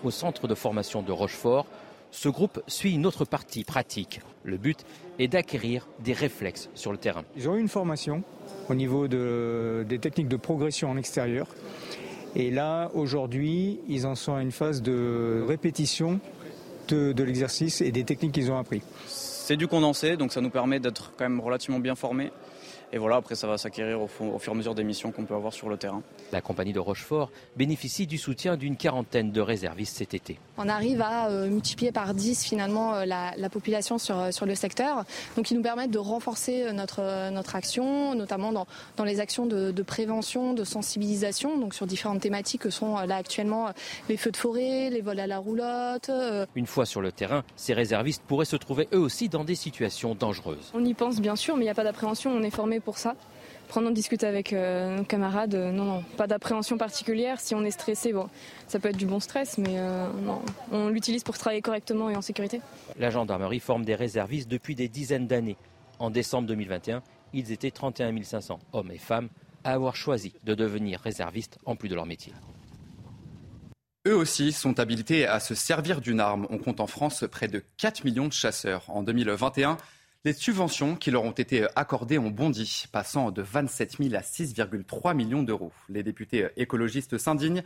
au 0.04 0.10
centre 0.10 0.48
de 0.48 0.54
formation 0.54 1.02
de 1.02 1.12
Rochefort, 1.12 1.66
ce 2.10 2.28
groupe 2.28 2.62
suit 2.66 2.94
une 2.94 3.06
autre 3.06 3.24
partie 3.24 3.64
pratique. 3.64 4.20
Le 4.44 4.56
but 4.56 4.84
est 5.18 5.28
d'acquérir 5.28 5.86
des 6.00 6.12
réflexes 6.12 6.70
sur 6.74 6.90
le 6.92 6.98
terrain. 6.98 7.24
Ils 7.36 7.48
ont 7.48 7.56
eu 7.56 7.60
une 7.60 7.68
formation 7.68 8.22
au 8.68 8.74
niveau 8.74 9.08
des 9.08 9.98
techniques 9.98 10.28
de 10.28 10.36
progression 10.36 10.90
en 10.90 10.96
extérieur. 10.96 11.46
Et 12.34 12.50
là, 12.50 12.90
aujourd'hui, 12.94 13.80
ils 13.88 14.06
en 14.06 14.14
sont 14.14 14.34
à 14.34 14.42
une 14.42 14.52
phase 14.52 14.82
de 14.82 15.44
répétition 15.46 16.20
de, 16.88 17.12
de 17.12 17.22
l'exercice 17.24 17.80
et 17.80 17.90
des 17.90 18.04
techniques 18.04 18.32
qu'ils 18.32 18.50
ont 18.50 18.58
appris. 18.58 18.82
C'est 19.48 19.56
du 19.56 19.66
condensé, 19.66 20.18
donc 20.18 20.30
ça 20.30 20.42
nous 20.42 20.50
permet 20.50 20.78
d'être 20.78 21.12
quand 21.16 21.24
même 21.24 21.40
relativement 21.40 21.80
bien 21.80 21.94
formés 21.94 22.32
et 22.92 22.98
voilà, 22.98 23.16
après, 23.16 23.34
ça 23.34 23.46
va 23.46 23.58
s'acquérir 23.58 24.00
au, 24.00 24.04
au, 24.04 24.38
fur 24.38 24.52
et 24.52 24.54
à 24.54 24.56
mesure 24.56 24.74
des 24.74 24.84
missions 24.84 25.12
qu'on 25.12 25.24
peut 25.24 25.34
avoir 25.34 25.52
sur 25.52 25.68
le 25.68 25.76
terrain. 25.76 26.02
La 26.32 26.40
compagnie 26.40 26.72
de 26.72 26.80
Rochefort 26.80 27.30
bénéficie 27.56 28.06
du 28.06 28.16
soutien 28.16 28.56
d'une 28.56 28.76
quarantaine 28.76 29.30
de 29.30 29.40
réservistes 29.42 29.98
cet 29.98 30.14
été. 30.14 30.38
On 30.56 30.68
arrive 30.68 31.02
à 31.02 31.28
euh, 31.28 31.48
multiplier 31.48 31.92
par 31.92 32.14
10 32.14 32.44
finalement 32.44 32.94
euh, 32.94 33.04
la, 33.04 33.32
la, 33.36 33.50
population 33.50 33.98
sur, 33.98 34.18
euh, 34.18 34.30
sur 34.30 34.46
le 34.46 34.54
secteur, 34.54 35.04
donc 35.36 35.50
ils 35.50 35.54
nous 35.54 35.62
permettent 35.62 35.90
de 35.90 35.98
renforcer 35.98 36.72
notre, 36.72 37.30
notre 37.30 37.56
action, 37.56 38.14
notamment 38.14 38.52
dans, 38.52 38.66
dans 38.96 39.04
les 39.04 39.20
actions 39.20 39.46
de, 39.46 39.70
de, 39.70 39.82
prévention, 39.82 40.54
de 40.54 40.64
sensibilisation, 40.64 41.58
donc 41.58 41.74
sur 41.74 41.86
différentes 41.86 42.20
thématiques 42.20 42.62
que 42.62 42.70
sont 42.70 42.96
là 42.96 43.16
actuellement 43.16 43.68
les 44.08 44.16
feux 44.16 44.30
de 44.30 44.36
forêt, 44.36 44.88
les 44.90 45.02
vols 45.02 45.20
à 45.20 45.26
la 45.26 45.38
roulotte. 45.38 46.10
Une 46.54 46.66
fois 46.66 46.86
sur 46.86 47.02
le 47.02 47.12
terrain, 47.12 47.44
ces 47.56 47.74
réservistes 47.74 48.22
pourraient 48.26 48.44
se 48.44 48.56
trouver 48.56 48.88
eux 48.94 48.98
aussi 48.98 49.28
dans 49.28 49.38
des 49.44 49.55
situations 49.55 50.14
dangereuses. 50.14 50.70
On 50.75 50.85
y 50.85 50.94
pense 50.94 51.20
bien 51.20 51.37
sûr, 51.37 51.56
mais 51.56 51.62
il 51.62 51.67
n'y 51.67 51.70
a 51.70 51.75
pas 51.75 51.85
d'appréhension, 51.85 52.31
on 52.31 52.43
est 52.43 52.50
formé 52.50 52.81
pour 52.81 52.99
ça. 52.99 53.14
Prendre 53.69 53.88
en 53.88 53.90
discuter 53.90 54.26
avec 54.26 54.52
euh, 54.52 54.96
nos 54.96 55.05
camarades, 55.05 55.55
euh, 55.55 55.70
non, 55.70 55.85
non, 55.85 56.02
pas 56.17 56.26
d'appréhension 56.26 56.79
particulière. 56.79 57.38
Si 57.38 57.55
on 57.55 57.64
est 57.64 57.70
stressé, 57.70 58.14
bon, 58.14 58.29
ça 58.67 58.79
peut 58.79 58.88
être 58.88 58.96
du 58.96 59.05
bon 59.05 59.20
stress, 59.20 59.58
mais 59.58 59.75
euh, 59.76 60.06
non, 60.23 60.40
on 60.73 60.88
l'utilise 60.88 61.23
pour 61.23 61.37
travailler 61.37 61.61
correctement 61.61 62.09
et 62.09 62.16
en 62.16 62.23
sécurité. 62.23 62.62
La 62.99 63.11
gendarmerie 63.11 63.61
forme 63.61 63.85
des 63.85 63.95
réservistes 63.95 64.49
depuis 64.49 64.75
des 64.75 64.88
dizaines 64.88 65.26
d'années. 65.26 65.57
En 65.99 66.11
décembre 66.11 66.49
2021, 66.49 67.02
ils 67.35 67.52
étaient 67.52 67.71
31 67.71 68.23
500 68.23 68.59
hommes 68.73 68.90
et 68.90 68.99
femmes 68.99 69.28
à 69.64 69.73
avoir 69.73 69.97
choisi 69.97 70.33
de 70.45 70.54
devenir 70.54 71.00
réservistes 71.00 71.59
en 71.66 71.76
plus 71.76 71.90
de 71.90 71.95
leur 71.95 72.07
métier. 72.07 72.33
Eux 74.07 74.14
aussi 74.14 74.52
sont 74.52 74.78
habilités 74.78 75.26
à 75.26 75.40
se 75.40 75.55
servir 75.55 76.00
d'une 76.00 76.21
arme. 76.21 76.47
On 76.50 76.59
compte 76.59 76.81
en 76.81 76.87
France 76.87 77.25
près 77.31 77.49
de 77.49 77.62
4 77.78 78.05
millions 78.05 78.28
de 78.28 78.33
chasseurs. 78.33 78.88
En 78.88 79.02
2021, 79.02 79.76
les 80.25 80.33
subventions 80.33 80.97
qui 80.97 81.11
leur 81.11 81.25
ont 81.25 81.33
été 81.33 81.67
accordées 81.76 82.19
ont 82.19 82.31
bondi, 82.31 82.87
passant 82.93 83.31
de 83.31 83.43
27 83.43 83.97
000 83.99 84.14
à 84.14 84.21
6,3 84.21 85.14
millions 85.14 85.43
d'euros. 85.43 85.73
Les 85.88 86.02
députés 86.02 86.49
écologistes 86.57 87.19
s'indignent, 87.19 87.62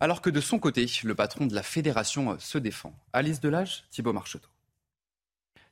alors 0.00 0.20
que 0.20 0.30
de 0.30 0.40
son 0.40 0.58
côté, 0.58 0.86
le 1.04 1.14
patron 1.14 1.46
de 1.46 1.54
la 1.54 1.62
fédération 1.62 2.36
se 2.38 2.58
défend. 2.58 2.94
Alice 3.12 3.40
Delage, 3.40 3.84
Thibault 3.90 4.12
Marcheteau. 4.12 4.48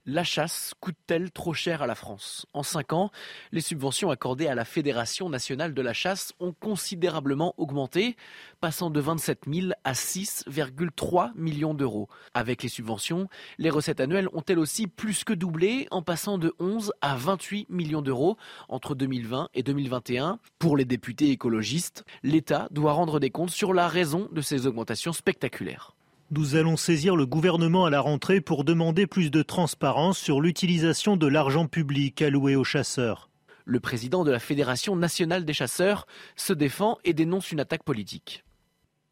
La 0.06 0.22
chasse 0.22 0.74
coûte-t-elle 0.80 1.30
trop 1.30 1.54
cher 1.54 1.80
à 1.80 1.86
la 1.86 1.94
France? 1.94 2.44
En 2.52 2.62
cinq 2.62 2.92
ans, 2.92 3.10
les 3.52 3.62
subventions 3.62 4.10
accordées 4.10 4.48
à 4.48 4.54
la 4.54 4.66
Fédération 4.66 5.30
nationale 5.30 5.72
de 5.72 5.80
la 5.80 5.94
chasse 5.94 6.34
ont 6.40 6.52
considérablement 6.52 7.54
augmenté, 7.56 8.14
passant 8.60 8.90
de 8.90 9.00
27 9.00 9.44
000 9.50 9.72
à 9.82 9.94
6,3 9.94 11.32
millions 11.36 11.72
d'euros. 11.72 12.10
Avec 12.34 12.62
les 12.62 12.68
subventions, 12.68 13.30
les 13.56 13.70
recettes 13.70 14.00
annuelles 14.00 14.28
ont 14.34 14.44
elles 14.46 14.58
aussi 14.58 14.88
plus 14.88 15.24
que 15.24 15.32
doublé, 15.32 15.88
en 15.90 16.02
passant 16.02 16.36
de 16.36 16.52
11 16.58 16.92
à 17.00 17.16
28 17.16 17.70
millions 17.70 18.02
d'euros 18.02 18.36
entre 18.68 18.94
2020 18.94 19.48
et 19.54 19.62
2021. 19.62 20.38
Pour 20.58 20.76
les 20.76 20.84
députés 20.84 21.30
écologistes, 21.30 22.04
l'État 22.22 22.68
doit 22.72 22.92
rendre 22.92 23.20
des 23.20 23.30
comptes 23.30 23.48
sur 23.48 23.72
la 23.72 23.88
raison 23.88 24.28
de 24.32 24.42
ces 24.42 24.66
augmentations 24.66 25.14
spectaculaires. 25.14 25.94
Nous 26.36 26.56
allons 26.56 26.76
saisir 26.76 27.14
le 27.14 27.26
gouvernement 27.26 27.84
à 27.84 27.90
la 27.90 28.00
rentrée 28.00 28.40
pour 28.40 28.64
demander 28.64 29.06
plus 29.06 29.30
de 29.30 29.42
transparence 29.42 30.18
sur 30.18 30.40
l'utilisation 30.40 31.16
de 31.16 31.28
l'argent 31.28 31.68
public 31.68 32.20
alloué 32.22 32.56
aux 32.56 32.64
chasseurs. 32.64 33.30
Le 33.64 33.78
président 33.78 34.24
de 34.24 34.32
la 34.32 34.40
Fédération 34.40 34.96
nationale 34.96 35.44
des 35.44 35.52
chasseurs 35.52 36.08
se 36.34 36.52
défend 36.52 36.98
et 37.04 37.12
dénonce 37.12 37.52
une 37.52 37.60
attaque 37.60 37.84
politique. 37.84 38.44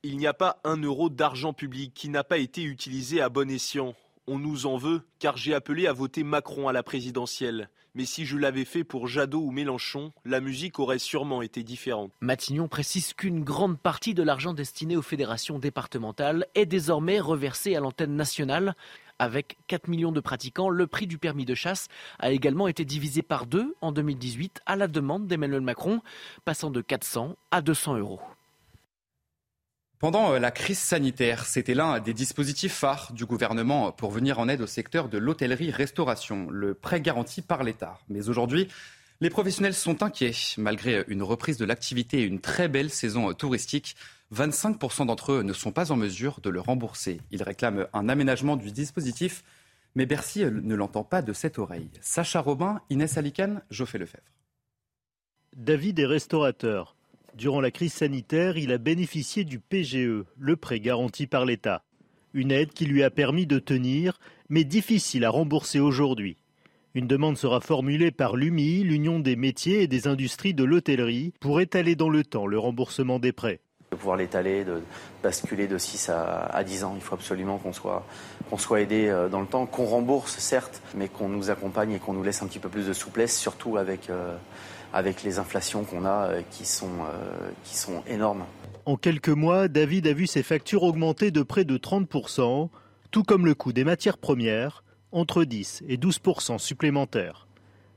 Il 0.02 0.16
n'y 0.16 0.26
a 0.26 0.34
pas 0.34 0.58
un 0.64 0.78
euro 0.78 1.10
d'argent 1.10 1.52
public 1.52 1.92
qui 1.94 2.08
n'a 2.08 2.24
pas 2.24 2.38
été 2.38 2.64
utilisé 2.64 3.20
à 3.20 3.28
bon 3.28 3.48
escient. 3.48 3.94
On 4.34 4.38
nous 4.38 4.64
en 4.64 4.78
veut 4.78 5.02
car 5.18 5.36
j'ai 5.36 5.52
appelé 5.52 5.86
à 5.86 5.92
voter 5.92 6.22
Macron 6.24 6.66
à 6.66 6.72
la 6.72 6.82
présidentielle. 6.82 7.68
Mais 7.94 8.06
si 8.06 8.24
je 8.24 8.38
l'avais 8.38 8.64
fait 8.64 8.82
pour 8.82 9.06
Jadot 9.06 9.42
ou 9.42 9.50
Mélenchon, 9.50 10.10
la 10.24 10.40
musique 10.40 10.78
aurait 10.78 10.98
sûrement 10.98 11.42
été 11.42 11.62
différente. 11.62 12.12
Matignon 12.22 12.66
précise 12.66 13.12
qu'une 13.12 13.44
grande 13.44 13.78
partie 13.78 14.14
de 14.14 14.22
l'argent 14.22 14.54
destiné 14.54 14.96
aux 14.96 15.02
fédérations 15.02 15.58
départementales 15.58 16.46
est 16.54 16.64
désormais 16.64 17.20
reversé 17.20 17.76
à 17.76 17.80
l'antenne 17.80 18.16
nationale. 18.16 18.74
Avec 19.18 19.58
4 19.66 19.88
millions 19.88 20.12
de 20.12 20.20
pratiquants, 20.20 20.70
le 20.70 20.86
prix 20.86 21.06
du 21.06 21.18
permis 21.18 21.44
de 21.44 21.54
chasse 21.54 21.88
a 22.18 22.30
également 22.32 22.68
été 22.68 22.86
divisé 22.86 23.20
par 23.20 23.44
deux 23.44 23.74
en 23.82 23.92
2018 23.92 24.62
à 24.64 24.76
la 24.76 24.88
demande 24.88 25.26
d'Emmanuel 25.26 25.60
Macron, 25.60 26.00
passant 26.46 26.70
de 26.70 26.80
400 26.80 27.36
à 27.50 27.60
200 27.60 27.98
euros. 27.98 28.20
Pendant 30.02 30.32
euh, 30.32 30.40
la 30.40 30.50
crise 30.50 30.80
sanitaire, 30.80 31.46
c'était 31.46 31.74
l'un 31.74 32.00
des 32.00 32.12
dispositifs 32.12 32.72
phares 32.72 33.12
du 33.12 33.24
gouvernement 33.24 33.92
pour 33.92 34.10
venir 34.10 34.40
en 34.40 34.48
aide 34.48 34.60
au 34.60 34.66
secteur 34.66 35.08
de 35.08 35.16
l'hôtellerie-restauration, 35.16 36.50
le 36.50 36.74
prêt 36.74 37.00
garanti 37.00 37.40
par 37.40 37.62
l'État. 37.62 38.00
Mais 38.08 38.28
aujourd'hui, 38.28 38.66
les 39.20 39.30
professionnels 39.30 39.74
sont 39.74 40.02
inquiets. 40.02 40.34
Malgré 40.58 41.04
une 41.06 41.22
reprise 41.22 41.56
de 41.56 41.64
l'activité 41.64 42.18
et 42.18 42.24
une 42.24 42.40
très 42.40 42.66
belle 42.66 42.90
saison 42.90 43.32
touristique, 43.32 43.94
25% 44.34 45.06
d'entre 45.06 45.34
eux 45.34 45.42
ne 45.44 45.52
sont 45.52 45.70
pas 45.70 45.92
en 45.92 45.96
mesure 45.96 46.40
de 46.42 46.50
le 46.50 46.58
rembourser. 46.58 47.20
Ils 47.30 47.44
réclament 47.44 47.86
un 47.92 48.08
aménagement 48.08 48.56
du 48.56 48.72
dispositif, 48.72 49.44
mais 49.94 50.04
Bercy 50.04 50.40
ne 50.44 50.74
l'entend 50.74 51.04
pas 51.04 51.22
de 51.22 51.32
cette 51.32 51.60
oreille. 51.60 51.90
Sacha 52.00 52.40
Robin, 52.40 52.80
Inès 52.90 53.18
Alicane, 53.18 53.62
Geoffrey 53.70 54.00
Lefebvre. 54.00 54.24
David 55.54 56.00
est 56.00 56.06
restaurateur. 56.06 56.96
Durant 57.34 57.62
la 57.62 57.70
crise 57.70 57.94
sanitaire, 57.94 58.58
il 58.58 58.72
a 58.72 58.78
bénéficié 58.78 59.44
du 59.44 59.58
PGE, 59.58 60.24
le 60.38 60.56
prêt 60.56 60.80
garanti 60.80 61.26
par 61.26 61.46
l'État. 61.46 61.82
Une 62.34 62.52
aide 62.52 62.72
qui 62.74 62.84
lui 62.84 63.02
a 63.02 63.10
permis 63.10 63.46
de 63.46 63.58
tenir, 63.58 64.18
mais 64.50 64.64
difficile 64.64 65.24
à 65.24 65.30
rembourser 65.30 65.80
aujourd'hui. 65.80 66.36
Une 66.94 67.06
demande 67.06 67.38
sera 67.38 67.62
formulée 67.62 68.10
par 68.10 68.36
l'UMI, 68.36 68.84
l'Union 68.84 69.18
des 69.18 69.34
métiers 69.34 69.82
et 69.82 69.86
des 69.86 70.08
industries 70.08 70.52
de 70.52 70.62
l'hôtellerie, 70.62 71.32
pour 71.40 71.62
étaler 71.62 71.96
dans 71.96 72.10
le 72.10 72.22
temps 72.22 72.46
le 72.46 72.58
remboursement 72.58 73.18
des 73.18 73.32
prêts. 73.32 73.60
De 73.90 73.96
pouvoir 73.96 74.18
l'étaler, 74.18 74.64
de 74.64 74.82
basculer 75.22 75.66
de 75.66 75.78
6 75.78 76.10
à, 76.10 76.62
10 76.62 76.84
ans, 76.84 76.92
il 76.96 77.02
faut 77.02 77.14
absolument 77.14 77.56
qu'on 77.56 77.72
soit, 77.72 78.06
qu'on 78.50 78.58
soit 78.58 78.82
aidé 78.82 79.08
euh, 79.08 79.30
dans 79.30 79.40
le 79.40 79.46
temps, 79.46 79.64
qu'on 79.64 79.86
rembourse 79.86 80.36
certes, 80.36 80.82
mais 80.94 81.08
qu'on 81.08 81.30
nous 81.30 81.48
accompagne 81.48 81.92
et 81.92 81.98
qu'on 81.98 82.12
nous 82.12 82.22
laisse 82.22 82.42
un 82.42 82.46
petit 82.46 82.58
peu 82.58 82.68
plus 82.68 82.86
de 82.86 82.92
souplesse, 82.92 83.38
surtout 83.38 83.78
avec 83.78 84.10
euh, 84.10 84.36
avec 84.92 85.22
les 85.22 85.38
inflations 85.38 85.84
qu'on 85.84 86.04
a 86.04 86.28
euh, 86.28 86.42
qui 86.50 86.64
sont, 86.64 86.90
euh, 87.00 87.50
qui 87.64 87.76
sont 87.76 88.02
énormes. 88.06 88.44
En 88.84 88.96
quelques 88.96 89.28
mois, 89.28 89.68
David 89.68 90.06
a 90.06 90.12
vu 90.12 90.26
ses 90.26 90.42
factures 90.42 90.82
augmenter 90.82 91.30
de 91.30 91.42
près 91.42 91.64
de 91.64 91.78
30%, 91.78 92.68
tout 93.10 93.22
comme 93.22 93.46
le 93.46 93.54
coût 93.54 93.72
des 93.72 93.84
matières 93.84 94.18
premières, 94.18 94.84
entre 95.12 95.44
10 95.44 95.82
et 95.88 95.96
12% 95.96 96.58
supplémentaires. 96.58 97.46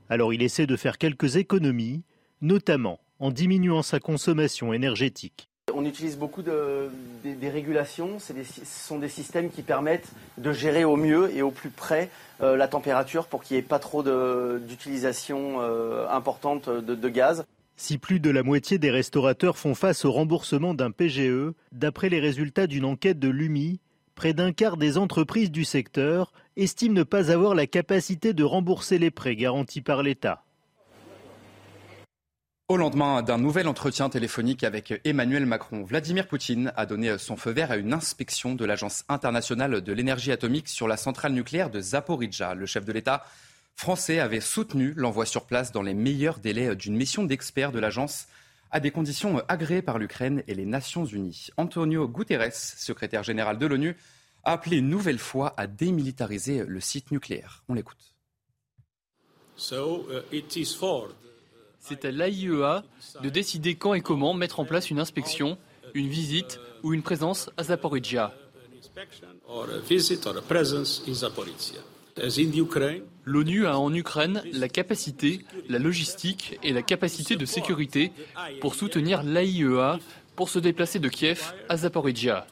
Alors 0.08 0.32
il 0.32 0.42
essaie 0.42 0.66
de 0.66 0.76
faire 0.76 0.98
quelques 0.98 1.36
économies, 1.36 2.02
notamment 2.40 3.00
en 3.18 3.30
diminuant 3.30 3.82
sa 3.82 3.98
consommation 3.98 4.72
énergétique. 4.72 5.48
On 5.78 5.84
utilise 5.84 6.16
beaucoup 6.16 6.40
de, 6.40 6.88
des, 7.22 7.50
régulations. 7.50 8.18
ce 8.18 8.32
sont 8.64 8.98
des 8.98 9.10
systèmes 9.10 9.50
qui 9.50 9.60
permettent 9.60 10.08
de 10.38 10.50
gérer 10.50 10.84
au 10.84 10.96
mieux 10.96 11.30
et 11.36 11.42
au 11.42 11.50
plus 11.50 11.68
près 11.68 12.08
euh, 12.40 12.56
la 12.56 12.66
température 12.66 13.26
pour 13.26 13.42
qu'il 13.42 13.56
n'y 13.56 13.58
ait 13.58 13.66
pas 13.66 13.78
trop 13.78 14.02
d'utilisation 14.02 15.60
euh, 15.60 16.08
importante 16.08 16.70
de, 16.70 17.08
gaz. 17.10 17.44
Si 17.76 17.98
plus 17.98 18.20
de 18.20 18.30
la 18.30 18.42
moitié 18.42 18.78
des 18.78 18.90
restaurateurs 18.90 19.58
font 19.58 19.74
face 19.74 20.06
au 20.06 20.12
remboursement 20.12 20.72
d'un 20.72 20.92
PGE, 20.92 21.52
d'après 21.72 22.08
les 22.08 22.20
résultats 22.20 22.66
d'une 22.66 22.86
enquête 22.86 23.18
de 23.18 23.28
l'UMI, 23.28 23.78
près 24.14 24.32
d'un 24.32 24.52
quart 24.52 24.78
des 24.78 24.96
entreprises 24.96 25.50
du 25.50 25.64
secteur 25.64 26.32
estiment 26.56 26.94
ne 26.94 27.02
pas 27.02 27.30
avoir 27.30 27.54
la 27.54 27.66
capacité 27.66 28.32
de 28.32 28.44
rembourser 28.44 28.98
les 28.98 29.10
prêts 29.10 29.36
garantis 29.36 29.82
par 29.82 30.02
l'État. 30.02 30.45
Au 32.68 32.76
lendemain 32.76 33.22
d'un 33.22 33.38
nouvel 33.38 33.68
entretien 33.68 34.08
téléphonique 34.08 34.64
avec 34.64 35.00
Emmanuel 35.04 35.46
Macron, 35.46 35.84
Vladimir 35.84 36.26
Poutine 36.26 36.72
a 36.74 36.84
donné 36.84 37.16
son 37.16 37.36
feu 37.36 37.52
vert 37.52 37.70
à 37.70 37.76
une 37.76 37.92
inspection 37.92 38.56
de 38.56 38.64
l'Agence 38.64 39.04
internationale 39.08 39.82
de 39.82 39.92
l'énergie 39.92 40.32
atomique 40.32 40.66
sur 40.66 40.88
la 40.88 40.96
centrale 40.96 41.32
nucléaire 41.32 41.70
de 41.70 41.80
Zaporizhzhia. 41.80 42.54
Le 42.54 42.66
chef 42.66 42.84
de 42.84 42.90
l'État 42.90 43.24
français 43.76 44.18
avait 44.18 44.40
soutenu 44.40 44.94
l'envoi 44.96 45.26
sur 45.26 45.44
place 45.44 45.70
dans 45.70 45.82
les 45.82 45.94
meilleurs 45.94 46.40
délais 46.40 46.74
d'une 46.74 46.96
mission 46.96 47.22
d'experts 47.22 47.70
de 47.70 47.78
l'agence 47.78 48.26
à 48.72 48.80
des 48.80 48.90
conditions 48.90 49.40
agréées 49.46 49.80
par 49.80 50.00
l'Ukraine 50.00 50.42
et 50.48 50.54
les 50.56 50.66
Nations 50.66 51.04
Unies. 51.04 51.50
Antonio 51.58 52.08
Guterres, 52.08 52.52
secrétaire 52.52 53.22
général 53.22 53.58
de 53.58 53.66
l'ONU, 53.66 53.96
a 54.42 54.54
appelé 54.54 54.78
une 54.78 54.90
nouvelle 54.90 55.20
fois 55.20 55.54
à 55.56 55.68
démilitariser 55.68 56.64
le 56.66 56.80
site 56.80 57.12
nucléaire. 57.12 57.62
On 57.68 57.74
l'écoute. 57.74 58.12
Uh, 59.70 61.12
c'est 61.86 62.04
à 62.04 62.10
l'AIEA 62.10 62.82
de 63.22 63.28
décider 63.28 63.76
quand 63.76 63.94
et 63.94 64.00
comment 64.00 64.34
mettre 64.34 64.58
en 64.60 64.64
place 64.64 64.90
une 64.90 64.98
inspection, 64.98 65.56
une 65.94 66.08
visite 66.08 66.58
ou 66.82 66.92
une 66.94 67.02
présence 67.02 67.50
à 67.56 67.62
Zaporizhia. 67.62 68.32
L'ONU 73.24 73.66
a 73.66 73.78
en 73.78 73.94
Ukraine 73.94 74.42
la 74.52 74.68
capacité, 74.68 75.44
la 75.68 75.78
logistique 75.78 76.58
et 76.62 76.72
la 76.72 76.82
capacité 76.82 77.36
de 77.36 77.44
sécurité 77.44 78.12
pour 78.60 78.74
soutenir 78.74 79.22
l'AIEA 79.22 79.98
pour 80.34 80.48
se 80.48 80.58
déplacer 80.58 80.98
de 80.98 81.08
Kiev 81.08 81.54
à 81.68 81.76
Zaporizhia. 81.76 82.46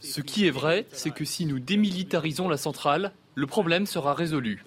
Ce 0.00 0.20
qui 0.20 0.46
est 0.46 0.50
vrai, 0.50 0.86
c'est 0.92 1.10
que 1.10 1.24
si 1.24 1.46
nous 1.46 1.58
démilitarisons 1.58 2.48
la 2.48 2.56
centrale, 2.56 3.12
le 3.34 3.46
problème 3.46 3.86
sera 3.86 4.14
résolu. 4.14 4.64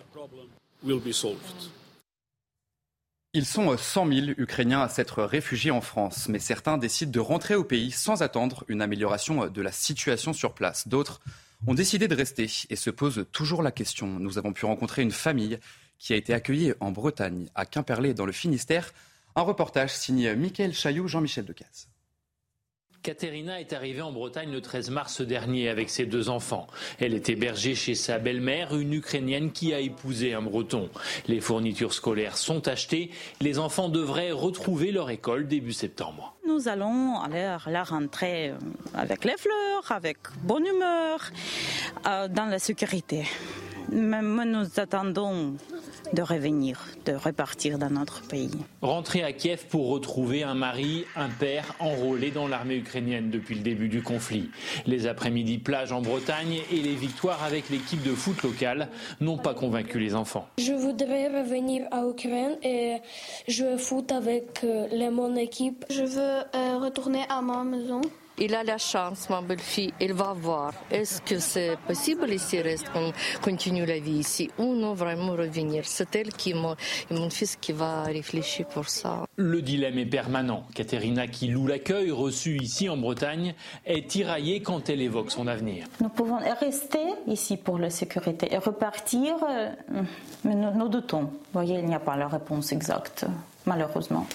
Ils 3.34 3.46
sont 3.46 3.76
100 3.76 4.08
000 4.08 4.28
Ukrainiens 4.38 4.82
à 4.82 4.90
s'être 4.90 5.24
réfugiés 5.24 5.72
en 5.72 5.82
France, 5.82 6.30
mais 6.30 6.40
certains 6.40 6.78
décident 6.78 7.12
de 7.12 7.20
rentrer 7.20 7.56
au 7.56 7.64
pays 7.64 7.92
sans 7.92 8.22
attendre 8.22 8.64
une 8.68 8.82
amélioration 8.82 9.48
de 9.48 9.62
la 9.62 9.72
situation 9.72 10.32
sur 10.32 10.54
place. 10.54 10.88
D'autres 10.88 11.22
ont 11.68 11.74
décidé 11.74 12.08
de 12.08 12.16
rester 12.16 12.50
et 12.70 12.76
se 12.76 12.90
posent 12.90 13.26
toujours 13.32 13.64
la 13.64 13.72
question. 13.72 14.08
Nous 14.08 14.38
avons 14.38 14.54
pu 14.54 14.66
rencontrer 14.66 15.02
une 15.02 15.12
famille 15.12 15.60
qui 15.98 16.14
a 16.14 16.18
été 16.18 16.34
accueillie 16.34 16.74
en 16.80 16.92
Bretagne, 16.92 17.50
à 17.56 17.66
Quimperlé, 17.66 18.14
dans 18.14 18.26
le 18.26 18.32
Finistère. 18.32 18.94
Un 19.36 19.42
reportage 19.42 19.94
signé 19.94 20.36
Michael 20.36 20.74
Chailloux, 20.74 21.08
Jean-Michel 21.08 21.46
Decaze. 21.46 21.88
Katerina 23.06 23.62
est 23.62 23.72
arrivée 23.72 24.02
en 24.02 24.12
Bretagne 24.12 24.52
le 24.52 24.62
13 24.62 24.90
mars 24.90 25.22
dernier 25.22 25.70
avec 25.70 25.92
ses 25.92 26.08
deux 26.08 26.28
enfants. 26.28 26.66
Elle 27.00 27.14
est 27.14 27.30
hébergée 27.30 27.76
chez 27.76 27.94
sa 27.94 28.18
belle-mère, 28.18 28.76
une 28.76 28.94
Ukrainienne 28.94 29.52
qui 29.52 29.76
a 29.76 29.80
épousé 29.80 30.34
un 30.34 30.42
Breton. 30.42 30.90
Les 31.28 31.40
fournitures 31.40 31.94
scolaires 31.94 32.36
sont 32.36 32.68
achetées. 32.68 33.12
Les 33.42 33.60
enfants 33.60 33.90
devraient 33.90 34.32
retrouver 34.32 34.92
leur 34.92 35.12
école 35.12 35.48
début 35.48 35.72
septembre. 35.72 36.34
Nous 36.48 36.68
allons 36.68 37.20
aller 37.20 37.56
la 37.68 37.84
rentrée 37.84 38.54
avec 38.96 39.24
les 39.24 39.38
fleurs, 39.38 39.92
avec 39.92 40.18
bonne 40.42 40.66
humeur, 40.66 41.20
euh, 42.08 42.28
dans 42.28 42.46
la 42.46 42.58
sécurité. 42.58 43.26
Même 43.92 44.44
nous 44.46 44.80
attendons 44.80 45.54
de 46.14 46.22
revenir, 46.22 46.86
de 47.06 47.14
repartir 47.14 47.78
dans 47.78 47.90
notre 47.90 48.22
pays. 48.22 48.52
Rentrer 48.82 49.24
à 49.24 49.34
Kiev 49.34 49.66
pour 49.70 49.90
retrouver 49.90 50.44
un 50.44 50.54
mari, 50.54 51.06
un 51.16 51.30
père 51.30 51.76
enrôlé 51.80 52.32
dans 52.32 52.48
l'armée 52.48 52.78
ukrainienne 52.78 53.30
depuis 53.30 53.56
le 53.56 53.62
début 53.62 53.90
du 53.90 54.02
conflit. 54.02 54.50
Les 54.86 55.08
après-midi 55.08 55.58
plage 55.58 55.92
en 55.92 56.02
Bretagne 56.02 56.62
et 56.72 56.82
les 56.82 56.96
victoires 56.96 57.44
avec 57.44 57.70
l'équipe 57.70 58.02
de 58.04 58.14
foot 58.14 58.44
locale 58.44 58.90
n'ont 59.22 59.38
pas 59.38 59.54
convaincu 59.54 60.00
les 60.00 60.16
enfants. 60.16 60.48
Je 60.58 60.74
voudrais 60.74 61.28
revenir 61.28 61.88
à 61.92 62.06
Ukraine 62.08 62.58
et 62.64 62.98
jouer 63.48 63.78
foot 63.78 64.12
avec 64.12 64.64
euh, 64.64 65.12
mon 65.12 65.36
équipe. 65.36 65.86
Je 65.90 66.04
veux 66.04 66.20
euh, 66.56 66.78
retourner 66.80 67.24
à 67.30 67.42
ma 67.42 67.64
maison. 67.64 68.02
Il 68.38 68.54
a 68.54 68.64
la 68.66 68.78
chance, 68.78 69.30
ma 69.30 69.40
belle-fille, 69.42 69.94
il 70.02 70.12
va 70.12 70.34
voir. 70.34 70.74
Est-ce 70.92 71.22
que 71.22 71.40
c'est 71.40 71.78
possible 71.88 72.30
ici, 72.34 72.62
reste, 72.62 72.90
qu'on 72.90 73.14
continue 73.42 73.86
la 73.86 73.98
vie 74.00 74.20
ici, 74.20 74.52
ou 74.58 74.76
non 74.76 74.94
vraiment 74.94 75.32
revenir? 75.32 75.84
C'est 75.86 76.14
elle 76.18 76.34
qui, 76.34 76.54
mon, 76.54 76.76
mon 77.12 77.30
fils 77.30 77.56
qui 77.56 77.72
va 77.72 78.04
réfléchir 78.04 78.66
pour 78.68 78.90
ça. 78.90 79.26
Le 79.38 79.62
dilemme 79.62 80.00
est 80.00 80.06
permanent. 80.06 80.66
Katerina, 80.74 81.28
qui 81.28 81.48
loue 81.48 81.68
l'accueil 81.68 82.12
reçu 82.12 82.58
ici 82.58 82.90
en 82.90 82.98
Bretagne, 82.98 83.56
est 83.86 84.06
tiraillée 84.10 84.62
quand 84.62 84.90
elle 84.90 85.02
évoque 85.02 85.32
son 85.32 85.48
avenir. 85.48 85.88
Nous 86.02 86.10
pouvons 86.10 86.40
rester 86.60 87.06
ici 87.28 87.56
pour 87.56 87.80
la 87.80 87.90
sécurité 87.90 88.54
et 88.54 88.58
repartir, 88.58 89.36
euh, 89.50 89.72
mais 90.44 90.56
nous, 90.56 90.72
nous 90.72 90.90
doutons. 90.90 91.22
Vous 91.22 91.32
voyez, 91.54 91.80
il 91.80 91.86
n'y 91.86 91.96
a 91.96 92.00
pas 92.02 92.18
la 92.18 92.28
réponse 92.28 92.74
exacte, 92.74 93.26
malheureusement. 93.66 94.28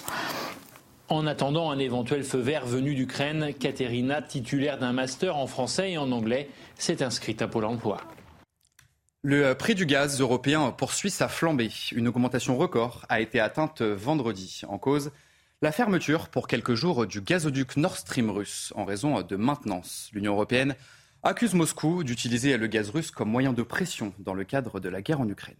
En 1.11 1.27
attendant 1.27 1.71
un 1.71 1.77
éventuel 1.77 2.23
feu 2.23 2.39
vert 2.39 2.65
venu 2.65 2.95
d'Ukraine, 2.95 3.53
Katerina, 3.53 4.21
titulaire 4.21 4.79
d'un 4.79 4.93
master 4.93 5.35
en 5.35 5.45
français 5.45 5.91
et 5.91 5.97
en 5.97 6.09
anglais, 6.13 6.47
s'est 6.77 7.03
inscrite 7.03 7.41
à 7.41 7.49
Pôle 7.49 7.65
emploi. 7.65 7.97
Le 9.21 9.51
prix 9.51 9.75
du 9.75 9.85
gaz 9.85 10.21
européen 10.21 10.71
poursuit 10.71 11.09
sa 11.09 11.27
flambée. 11.27 11.69
Une 11.91 12.07
augmentation 12.07 12.57
record 12.57 13.05
a 13.09 13.19
été 13.19 13.41
atteinte 13.41 13.81
vendredi. 13.81 14.61
En 14.69 14.77
cause, 14.77 15.11
La 15.61 15.73
fermeture 15.73 16.29
pour 16.29 16.47
quelques 16.47 16.75
jours 16.75 17.05
du 17.05 17.19
gazoduc 17.19 17.75
Nord 17.75 17.97
Stream 17.97 18.29
russe 18.29 18.71
en 18.77 18.85
raison 18.85 19.21
de 19.21 19.35
maintenance. 19.35 20.09
L'Union 20.13 20.31
européenne 20.31 20.75
accuse 21.23 21.53
Moscou 21.53 22.05
d'utiliser 22.05 22.55
le 22.55 22.67
gaz 22.67 22.89
russe 22.89 23.11
comme 23.11 23.29
moyen 23.29 23.51
de 23.51 23.63
pression 23.63 24.13
dans 24.19 24.33
le 24.33 24.45
cadre 24.45 24.79
de 24.79 24.87
la 24.87 25.01
guerre 25.01 25.19
en 25.19 25.27
Ukraine. 25.27 25.57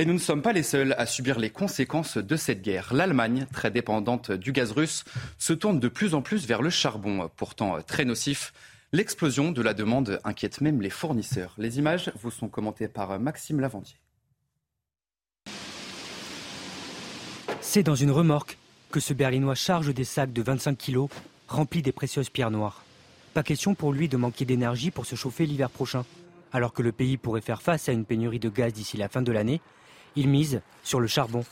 Et 0.00 0.06
nous 0.06 0.14
ne 0.14 0.18
sommes 0.18 0.40
pas 0.40 0.54
les 0.54 0.62
seuls 0.62 0.94
à 0.96 1.04
subir 1.04 1.38
les 1.38 1.50
conséquences 1.50 2.16
de 2.16 2.34
cette 2.34 2.62
guerre. 2.62 2.94
L'Allemagne, 2.94 3.46
très 3.52 3.70
dépendante 3.70 4.32
du 4.32 4.50
gaz 4.50 4.72
russe, 4.72 5.04
se 5.36 5.52
tourne 5.52 5.78
de 5.78 5.88
plus 5.88 6.14
en 6.14 6.22
plus 6.22 6.46
vers 6.46 6.62
le 6.62 6.70
charbon, 6.70 7.30
pourtant 7.36 7.82
très 7.82 8.06
nocif. 8.06 8.54
L'explosion 8.92 9.52
de 9.52 9.60
la 9.60 9.74
demande 9.74 10.18
inquiète 10.24 10.62
même 10.62 10.80
les 10.80 10.88
fournisseurs. 10.88 11.54
Les 11.58 11.78
images 11.78 12.12
vous 12.22 12.30
sont 12.30 12.48
commentées 12.48 12.88
par 12.88 13.20
Maxime 13.20 13.60
Lavandier. 13.60 13.98
C'est 17.60 17.82
dans 17.82 17.94
une 17.94 18.10
remorque 18.10 18.56
que 18.90 19.00
ce 19.00 19.12
Berlinois 19.12 19.54
charge 19.54 19.92
des 19.92 20.04
sacs 20.04 20.32
de 20.32 20.40
25 20.40 20.78
kilos 20.78 21.10
remplis 21.46 21.82
des 21.82 21.92
précieuses 21.92 22.30
pierres 22.30 22.50
noires. 22.50 22.84
Pas 23.34 23.42
question 23.42 23.74
pour 23.74 23.92
lui 23.92 24.08
de 24.08 24.16
manquer 24.16 24.46
d'énergie 24.46 24.90
pour 24.90 25.04
se 25.04 25.14
chauffer 25.14 25.44
l'hiver 25.44 25.68
prochain. 25.68 26.06
Alors 26.54 26.72
que 26.72 26.80
le 26.80 26.90
pays 26.90 27.18
pourrait 27.18 27.42
faire 27.42 27.60
face 27.60 27.90
à 27.90 27.92
une 27.92 28.06
pénurie 28.06 28.38
de 28.38 28.48
gaz 28.48 28.72
d'ici 28.72 28.96
la 28.96 29.10
fin 29.10 29.20
de 29.20 29.30
l'année, 29.30 29.60
il 30.16 30.28
mise 30.28 30.60
sur 30.84 31.00
le 31.00 31.06
charbon. 31.06 31.44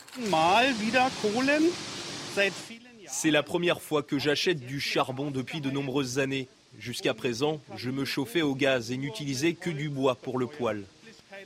C'est 3.07 3.31
la 3.31 3.43
première 3.43 3.81
fois 3.81 4.03
que 4.03 4.19
j'achète 4.19 4.59
du 4.59 4.79
charbon 4.79 5.31
depuis 5.31 5.61
de 5.61 5.71
nombreuses 5.71 6.19
années. 6.19 6.47
Jusqu'à 6.77 7.13
présent, 7.13 7.59
je 7.75 7.89
me 7.89 8.05
chauffais 8.05 8.41
au 8.41 8.55
gaz 8.55 8.91
et 8.91 8.97
n'utilisais 8.97 9.53
que 9.53 9.69
du 9.69 9.89
bois 9.89 10.15
pour 10.15 10.37
le 10.37 10.47
poêle. 10.47 10.83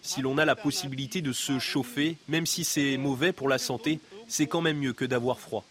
Si 0.01 0.21
l'on 0.21 0.37
a 0.37 0.45
la 0.45 0.55
possibilité 0.55 1.21
de 1.21 1.31
se 1.31 1.59
chauffer, 1.59 2.17
même 2.27 2.45
si 2.45 2.63
c'est 2.63 2.97
mauvais 2.97 3.31
pour 3.31 3.47
la 3.47 3.57
santé, 3.57 3.99
c'est 4.27 4.47
quand 4.47 4.61
même 4.61 4.77
mieux 4.77 4.93
que 4.93 5.05
d'avoir 5.05 5.39
froid. 5.39 5.63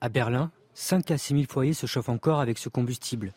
À 0.00 0.08
Berlin, 0.08 0.50
5 0.74 1.10
à 1.10 1.18
6 1.18 1.34
000 1.34 1.44
foyers 1.48 1.74
se 1.74 1.86
chauffent 1.86 2.08
encore 2.08 2.40
avec 2.40 2.58
ce 2.58 2.68
combustible. 2.68 3.32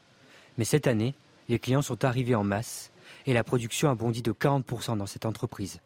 Mais 0.57 0.65
cette 0.65 0.87
année, 0.87 1.13
les 1.47 1.59
clients 1.59 1.81
sont 1.81 2.03
arrivés 2.03 2.35
en 2.35 2.43
masse 2.43 2.91
et 3.25 3.33
la 3.33 3.43
production 3.43 3.89
a 3.89 3.95
bondi 3.95 4.21
de 4.21 4.31
40% 4.31 4.97
dans 4.97 5.05
cette 5.05 5.25
entreprise. 5.25 5.79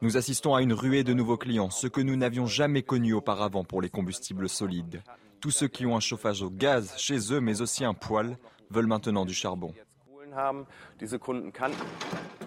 Nous 0.00 0.16
assistons 0.16 0.54
à 0.54 0.62
une 0.62 0.72
ruée 0.72 1.04
de 1.04 1.12
nouveaux 1.12 1.36
clients, 1.36 1.70
ce 1.70 1.86
que 1.86 2.00
nous 2.00 2.16
n'avions 2.16 2.46
jamais 2.46 2.82
connu 2.82 3.12
auparavant 3.12 3.64
pour 3.64 3.82
les 3.82 3.88
combustibles 3.88 4.48
solides. 4.48 5.02
Tous 5.40 5.50
ceux 5.50 5.68
qui 5.68 5.86
ont 5.86 5.96
un 5.96 6.00
chauffage 6.00 6.42
au 6.42 6.50
gaz 6.50 6.94
chez 6.96 7.32
eux, 7.32 7.40
mais 7.40 7.60
aussi 7.60 7.84
un 7.84 7.94
poêle, 7.94 8.38
veulent 8.70 8.86
maintenant 8.86 9.24
du 9.24 9.34
charbon. 9.34 9.72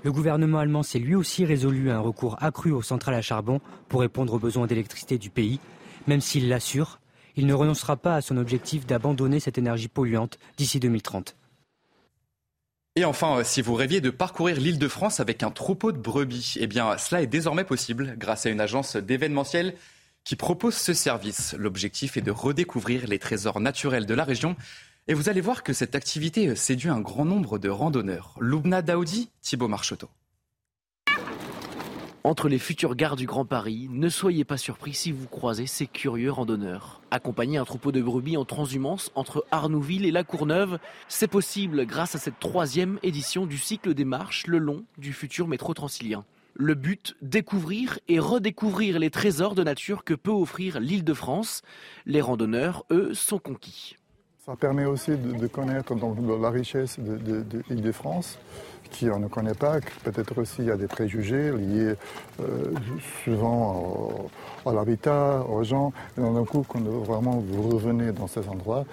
Le 0.03 0.11
gouvernement 0.11 0.59
allemand 0.59 0.83
s'est 0.83 0.99
lui 0.99 1.15
aussi 1.15 1.45
résolu 1.45 1.89
à 1.89 1.97
un 1.97 2.01
recours 2.01 2.37
accru 2.39 2.71
aux 2.71 2.81
centrales 2.81 3.15
à 3.15 3.21
charbon 3.21 3.61
pour 3.87 4.01
répondre 4.01 4.33
aux 4.33 4.39
besoins 4.39 4.67
d'électricité 4.67 5.17
du 5.17 5.29
pays, 5.29 5.59
même 6.07 6.21
s'il 6.21 6.49
l'assure, 6.49 6.99
il 7.35 7.45
ne 7.45 7.53
renoncera 7.53 7.95
pas 7.95 8.15
à 8.15 8.21
son 8.21 8.37
objectif 8.37 8.85
d'abandonner 8.85 9.39
cette 9.39 9.57
énergie 9.57 9.87
polluante 9.87 10.37
d'ici 10.57 10.79
2030. 10.79 11.35
Et 12.95 13.05
enfin, 13.05 13.43
si 13.43 13.61
vous 13.61 13.75
rêviez 13.75 14.01
de 14.01 14.09
parcourir 14.09 14.59
l'île 14.59 14.79
de 14.79 14.87
France 14.87 15.19
avec 15.19 15.43
un 15.43 15.51
troupeau 15.51 15.91
de 15.91 15.97
brebis, 15.97 16.55
eh 16.59 16.67
bien, 16.67 16.97
cela 16.97 17.21
est 17.21 17.27
désormais 17.27 17.63
possible 17.63 18.15
grâce 18.17 18.45
à 18.45 18.49
une 18.49 18.59
agence 18.59 18.95
d'événementiel 18.95 19.75
qui 20.23 20.35
propose 20.35 20.75
ce 20.75 20.93
service. 20.93 21.55
L'objectif 21.57 22.17
est 22.17 22.21
de 22.21 22.31
redécouvrir 22.31 23.07
les 23.07 23.19
trésors 23.19 23.59
naturels 23.59 24.05
de 24.05 24.13
la 24.13 24.23
région. 24.23 24.55
Et 25.07 25.13
vous 25.13 25.29
allez 25.29 25.41
voir 25.41 25.63
que 25.63 25.73
cette 25.73 25.95
activité 25.95 26.55
séduit 26.55 26.89
un 26.89 26.99
grand 26.99 27.25
nombre 27.25 27.57
de 27.57 27.69
randonneurs. 27.69 28.35
Loubna 28.39 28.81
Daoudi, 28.81 29.29
Thibaut 29.41 29.67
Marcheteau. 29.67 30.09
Entre 32.25 32.49
les 32.49 32.59
futures 32.59 32.95
gares 32.95 33.15
du 33.15 33.25
Grand 33.25 33.45
Paris, 33.45 33.87
ne 33.89 34.09
soyez 34.09 34.43
pas 34.43 34.57
surpris 34.57 34.93
si 34.93 35.13
vous 35.13 35.25
croisez 35.25 35.67
ces 35.67 35.87
curieux 35.87 36.31
randonneurs. 36.31 37.01
Accompagner 37.11 37.57
un 37.57 37.63
troupeau 37.63 37.93
de 37.93 38.01
brebis 38.01 38.35
en 38.35 38.43
transhumance 38.43 39.09
entre 39.15 39.45
Arnouville 39.51 40.05
et 40.05 40.11
La 40.11 40.25
Courneuve, 40.25 40.79
c'est 41.07 41.29
possible 41.29 41.85
grâce 41.85 42.15
à 42.15 42.17
cette 42.17 42.37
troisième 42.37 42.99
édition 43.03 43.45
du 43.45 43.57
cycle 43.57 43.93
des 43.93 44.03
marches 44.03 44.47
le 44.47 44.57
long 44.57 44.83
du 44.97 45.13
futur 45.13 45.47
métro 45.47 45.73
transilien. 45.73 46.25
Le 46.55 46.75
but, 46.75 47.15
découvrir 47.21 47.99
et 48.09 48.19
redécouvrir 48.19 48.99
les 48.99 49.11
trésors 49.11 49.55
de 49.55 49.63
nature 49.63 50.03
que 50.03 50.13
peut 50.13 50.29
offrir 50.29 50.81
l'île 50.81 51.05
de 51.05 51.13
France. 51.13 51.61
Les 52.05 52.19
randonneurs, 52.19 52.83
eux, 52.91 53.13
sont 53.13 53.39
conquis. 53.39 53.95
Ça 54.45 54.57
permet 54.57 54.85
aussi 54.85 55.11
de, 55.11 55.47
connaître 55.47 55.93
la 55.95 56.49
richesse 56.49 56.99
de, 56.99 57.45
l'île 57.69 57.81
de 57.81 57.91
France 57.93 58.39
qui 58.89 59.09
on 59.09 59.19
ne 59.19 59.27
connaît 59.27 59.53
pas. 59.53 59.79
Peut-être 60.03 60.37
aussi 60.39 60.57
il 60.59 60.65
y 60.65 60.71
a 60.71 60.77
des 60.77 60.87
préjugés 60.87 61.51
liés 61.51 61.95
euh, 62.39 62.73
souvent 63.23 64.29
à 64.65 64.73
l'habitat, 64.73 65.43
aux 65.49 65.63
gens. 65.63 65.93
Et 66.17 66.21
d'un 66.21 66.45
coup, 66.45 66.65
quand 66.67 66.81
vraiment 66.81 67.43
vous 67.45 67.69
revenez 67.69 68.11
dans 68.11 68.27
ces 68.27 68.47
endroits, 68.47 68.85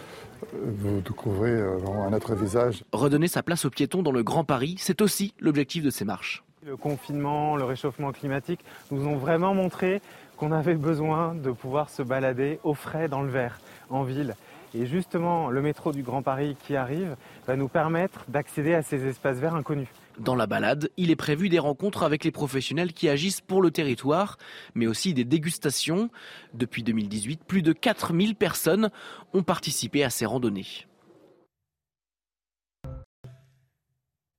euh, 0.54 0.59
vous 0.78 1.00
découvrez 1.00 1.50
euh, 1.50 1.76
vraiment 1.76 2.04
un 2.04 2.12
autre 2.12 2.35
visage. 2.35 2.85
Redonner 2.92 3.28
sa 3.28 3.42
place 3.42 3.64
aux 3.64 3.70
piétons 3.70 4.02
dans 4.02 4.12
le 4.12 4.22
Grand 4.22 4.44
Paris, 4.44 4.76
c'est 4.78 5.00
aussi 5.00 5.35
l'objectif 5.40 5.82
de 5.82 5.90
ces 5.90 6.04
marches. 6.04 6.42
Le 6.64 6.76
confinement, 6.76 7.56
le 7.56 7.64
réchauffement 7.64 8.12
climatique 8.12 8.61
nous 8.90 9.06
ont 9.06 9.16
vraiment 9.16 9.54
montré 9.54 10.02
qu'on 10.37 10.52
avait 10.52 10.74
besoin 10.74 11.35
de 11.35 11.50
pouvoir 11.50 11.88
se 11.90 12.02
balader 12.02 12.59
au 12.64 12.74
frais 12.74 13.09
dans 13.09 13.22
le 13.22 13.30
vert, 13.30 13.61
en 13.88 14.02
ville. 14.02 14.35
Et 14.74 14.87
justement, 14.87 15.48
le 15.48 15.62
métro 15.62 15.92
du 15.92 16.02
Grand 16.02 16.22
Paris 16.22 16.57
qui 16.66 16.76
arrive 16.76 17.16
va 17.46 17.57
nous 17.57 17.68
permettre 17.68 18.24
d'accéder 18.29 18.74
à 18.74 18.83
ces 18.83 19.07
espaces 19.07 19.38
verts 19.38 19.55
inconnus. 19.55 19.88
Dans 20.18 20.35
la 20.35 20.46
balade, 20.46 20.90
il 20.96 21.11
est 21.11 21.16
prévu 21.16 21.48
des 21.48 21.59
rencontres 21.59 22.02
avec 22.02 22.24
les 22.24 22.31
professionnels 22.31 22.92
qui 22.92 23.09
agissent 23.09 23.40
pour 23.40 23.62
le 23.62 23.70
territoire, 23.70 24.38
mais 24.74 24.87
aussi 24.87 25.14
des 25.14 25.24
dégustations. 25.24 26.11
Depuis 26.55 26.83
2018, 26.83 27.44
plus 27.44 27.62
de 27.62 27.72
4000 27.72 28.35
personnes 28.35 28.90
ont 29.35 29.42
participé 29.42 30.05
à 30.05 30.11
ces 30.11 30.26
randonnées. 30.26 30.87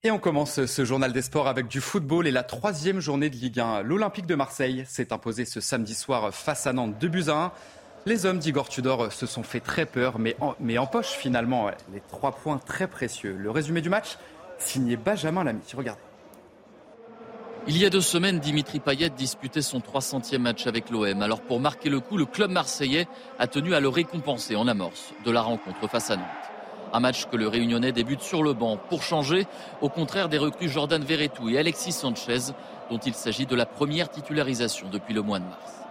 Et 0.04 0.12
on 0.12 0.20
commence 0.20 0.66
ce 0.66 0.86
journal 0.86 1.12
des 1.12 1.22
sports 1.22 1.48
avec 1.48 1.68
du 1.68 1.82
football 1.82 2.28
et 2.28 2.32
la 2.32 2.44
troisième 2.44 3.00
journée 3.00 3.30
de 3.30 3.36
Ligue 3.36 3.60
1. 3.60 3.82
L'Olympique 3.82 4.26
de 4.26 4.36
Marseille 4.36 4.86
s'est 4.88 5.12
imposé 5.12 5.44
ce 5.44 5.60
samedi 5.60 5.96
soir 5.96 6.34
face 6.34 6.66
à 6.66 6.74
Nantes 6.74 6.98
2 7.00 7.08
buts 7.08 7.24
à 7.28 7.46
1. 7.46 7.52
Les 8.06 8.26
hommes 8.26 8.40
d'Igor 8.40 8.70
Tudor 8.70 9.12
se 9.12 9.26
sont 9.26 9.44
fait 9.44 9.60
très 9.60 9.86
peur, 9.86 10.18
mais, 10.20 10.36
en, 10.40 10.56
empochent 10.78 11.18
finalement 11.18 11.70
les 11.94 12.02
trois 12.08 12.32
points 12.32 12.58
très 12.58 12.88
précieux. 12.88 13.36
Le 13.38 13.52
résumé 13.52 13.82
du 13.82 13.90
match, 13.90 14.18
signé 14.60 14.96
Benjamin 14.96 15.44
Lamy. 15.44 15.62
Regardez. 15.76 16.02
Il 17.70 17.78
y 17.78 17.86
a 17.86 17.90
deux 17.90 18.00
semaines, 18.00 18.40
Dimitri 18.40 18.80
Payet 18.80 19.10
disputait 19.10 19.62
son 19.62 19.80
300e 19.80 20.38
match 20.38 20.68
avec 20.68 20.90
l'OM. 20.90 21.22
Alors 21.22 21.42
pour 21.42 21.60
marquer 21.60 21.90
le 21.90 22.00
coup, 22.00 22.16
le 22.16 22.26
club 22.26 22.50
marseillais 22.50 23.10
a 23.40 23.48
tenu 23.48 23.74
à 23.74 23.82
le 23.82 23.90
récompenser 23.90 24.56
en 24.56 24.70
amorce 24.70 25.14
de 25.26 25.32
la 25.32 25.42
rencontre 25.42 25.90
face 25.90 26.10
à 26.10 26.16
Nantes. 26.16 26.26
Un 26.94 27.02
match 27.02 27.26
que 27.26 27.36
le 27.36 27.50
Réunionnais 27.50 27.92
débute 27.92 28.22
sur 28.22 28.42
le 28.42 28.54
banc 28.54 28.78
pour 28.78 29.04
changer, 29.04 29.48
au 29.82 29.90
contraire 29.90 30.30
des 30.30 30.38
recrues 30.38 30.70
Jordan 30.70 31.04
Verretou 31.04 31.50
et 31.50 31.58
Alexis 31.58 31.92
Sanchez, 31.92 32.54
dont 32.90 33.00
il 33.00 33.14
s'agit 33.14 33.46
de 33.46 33.56
la 33.56 33.66
première 33.66 34.10
titularisation 34.10 34.88
depuis 34.90 35.14
le 35.14 35.22
mois 35.22 35.40
de 35.40 35.46
mars 35.46 35.87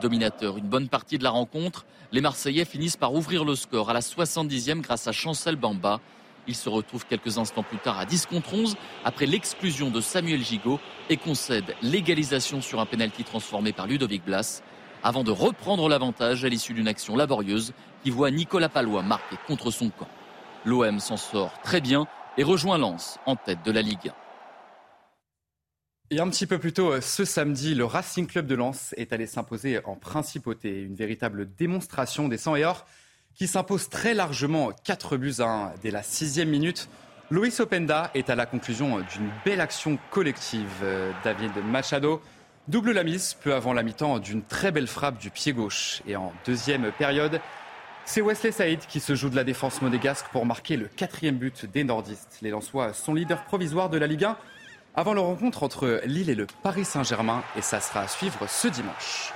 dominateur 0.00 0.58
une 0.58 0.66
bonne 0.66 0.88
partie 0.88 1.18
de 1.18 1.24
la 1.24 1.30
rencontre. 1.30 1.86
Les 2.10 2.20
Marseillais 2.20 2.64
finissent 2.64 2.96
par 2.96 3.14
ouvrir 3.14 3.44
le 3.44 3.54
score 3.54 3.90
à 3.90 3.92
la 3.92 4.00
70e 4.00 4.80
grâce 4.80 5.06
à 5.06 5.12
Chancel 5.12 5.56
Bamba. 5.56 6.00
Il 6.48 6.56
se 6.56 6.68
retrouve 6.68 7.06
quelques 7.06 7.38
instants 7.38 7.62
plus 7.62 7.78
tard 7.78 7.98
à 7.98 8.06
10 8.06 8.26
contre 8.26 8.54
11 8.54 8.76
après 9.04 9.26
l'exclusion 9.26 9.90
de 9.90 10.00
Samuel 10.00 10.42
Gigot 10.42 10.80
et 11.08 11.16
concède 11.16 11.76
l'égalisation 11.82 12.60
sur 12.60 12.80
un 12.80 12.86
pénalty 12.86 13.22
transformé 13.22 13.72
par 13.72 13.86
Ludovic 13.86 14.24
Blas 14.24 14.62
avant 15.02 15.22
de 15.22 15.30
reprendre 15.30 15.88
l'avantage 15.88 16.44
à 16.44 16.48
l'issue 16.48 16.74
d'une 16.74 16.88
action 16.88 17.16
laborieuse 17.16 17.72
qui 18.02 18.10
voit 18.10 18.30
Nicolas 18.30 18.68
Palois 18.68 19.02
marquer 19.02 19.36
contre 19.46 19.70
son 19.70 19.90
camp. 19.90 20.08
L'OM 20.64 20.98
s'en 20.98 21.16
sort 21.16 21.52
très 21.62 21.80
bien 21.80 22.06
et 22.36 22.42
rejoint 22.42 22.78
Lens 22.78 23.18
en 23.26 23.36
tête 23.36 23.62
de 23.64 23.70
la 23.70 23.82
Ligue 23.82 24.08
1. 24.08 24.19
Et 26.12 26.18
un 26.18 26.28
petit 26.28 26.46
peu 26.46 26.58
plus 26.58 26.72
tôt 26.72 26.90
euh, 26.90 27.00
ce 27.00 27.24
samedi, 27.24 27.76
le 27.76 27.84
Racing 27.84 28.26
Club 28.26 28.46
de 28.48 28.56
Lens 28.56 28.94
est 28.96 29.12
allé 29.12 29.28
s'imposer 29.28 29.78
en 29.84 29.94
principauté. 29.94 30.82
Une 30.82 30.96
véritable 30.96 31.48
démonstration 31.54 32.26
des 32.26 32.36
100 32.36 32.56
et 32.56 32.64
or 32.64 32.84
qui 33.36 33.46
s'impose 33.46 33.88
très 33.88 34.12
largement 34.12 34.72
4 34.82 35.16
buts 35.16 35.34
à 35.38 35.44
1 35.44 35.72
dès 35.84 35.92
la 35.92 36.02
sixième 36.02 36.48
minute. 36.48 36.88
Luis 37.30 37.54
Openda 37.60 38.10
est 38.14 38.28
à 38.28 38.34
la 38.34 38.44
conclusion 38.44 38.98
d'une 38.98 39.30
belle 39.44 39.60
action 39.60 40.00
collective. 40.10 40.66
Euh, 40.82 41.12
David 41.22 41.52
Machado 41.64 42.20
double 42.66 42.90
la 42.90 43.04
mise 43.04 43.34
peu 43.34 43.54
avant 43.54 43.72
la 43.72 43.84
mi-temps 43.84 44.18
d'une 44.18 44.42
très 44.42 44.72
belle 44.72 44.88
frappe 44.88 45.18
du 45.18 45.30
pied 45.30 45.52
gauche. 45.52 46.02
Et 46.08 46.16
en 46.16 46.32
deuxième 46.44 46.90
période, 46.90 47.40
c'est 48.04 48.20
Wesley 48.20 48.50
Saïd 48.50 48.80
qui 48.80 48.98
se 48.98 49.14
joue 49.14 49.30
de 49.30 49.36
la 49.36 49.44
défense 49.44 49.80
monégasque 49.80 50.26
pour 50.32 50.44
marquer 50.44 50.76
le 50.76 50.86
quatrième 50.86 51.36
but 51.36 51.66
des 51.66 51.84
nordistes. 51.84 52.38
Les 52.42 52.50
Lensois 52.50 52.94
sont 52.94 53.14
leaders 53.14 53.44
provisoires 53.44 53.90
de 53.90 53.98
la 53.98 54.08
Ligue 54.08 54.24
1 54.24 54.36
avant 54.94 55.14
la 55.14 55.20
rencontre 55.20 55.62
entre 55.62 56.00
Lille 56.04 56.30
et 56.30 56.34
le 56.34 56.46
Paris 56.62 56.84
Saint-Germain 56.84 57.42
et 57.56 57.62
ça 57.62 57.80
sera 57.80 58.00
à 58.00 58.08
suivre 58.08 58.46
ce 58.48 58.68
dimanche. 58.68 59.32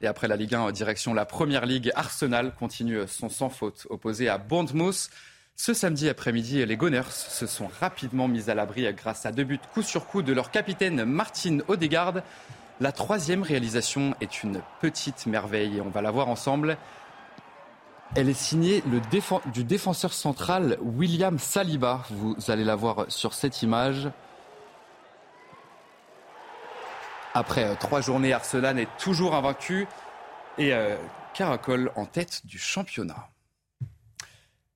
Et 0.00 0.06
après 0.06 0.28
la 0.28 0.36
Ligue 0.36 0.54
1, 0.54 0.70
direction 0.72 1.14
la 1.14 1.24
Première 1.24 1.66
Ligue, 1.66 1.90
Arsenal 1.94 2.52
continue 2.58 3.00
son 3.06 3.28
sans 3.28 3.48
faute 3.48 3.86
opposé 3.90 4.28
à 4.28 4.38
Bournemouth. 4.38 5.08
Ce 5.56 5.72
samedi 5.72 6.08
après-midi, 6.08 6.66
les 6.66 6.76
Gunners 6.76 7.10
se 7.10 7.46
sont 7.46 7.70
rapidement 7.80 8.28
mis 8.28 8.50
à 8.50 8.54
l'abri 8.54 8.92
grâce 8.92 9.24
à 9.24 9.32
deux 9.32 9.44
buts 9.44 9.60
coup 9.72 9.82
sur 9.82 10.06
coup 10.06 10.22
de 10.22 10.32
leur 10.32 10.50
capitaine 10.50 11.04
Martine 11.04 11.62
Odegaard. 11.68 12.22
La 12.80 12.92
troisième 12.92 13.42
réalisation 13.42 14.14
est 14.20 14.42
une 14.42 14.60
petite 14.80 15.26
merveille 15.26 15.78
et 15.78 15.80
on 15.80 15.90
va 15.90 16.02
la 16.02 16.10
voir 16.10 16.28
ensemble. 16.28 16.76
Elle 18.16 18.28
est 18.28 18.34
signée 18.34 18.80
du 19.52 19.64
défenseur 19.64 20.12
central 20.12 20.78
William 20.80 21.36
Saliba. 21.36 22.04
Vous 22.10 22.36
allez 22.46 22.62
la 22.62 22.76
voir 22.76 23.06
sur 23.08 23.34
cette 23.34 23.62
image. 23.62 24.08
Après 27.34 27.64
euh, 27.64 27.74
trois 27.74 28.00
journées, 28.00 28.32
Arsenal 28.32 28.78
est 28.78 28.88
toujours 28.98 29.34
invaincu 29.34 29.88
et 30.58 30.72
euh, 30.72 30.96
caracole 31.34 31.90
en 31.96 32.06
tête 32.06 32.46
du 32.46 32.56
championnat. 32.56 33.30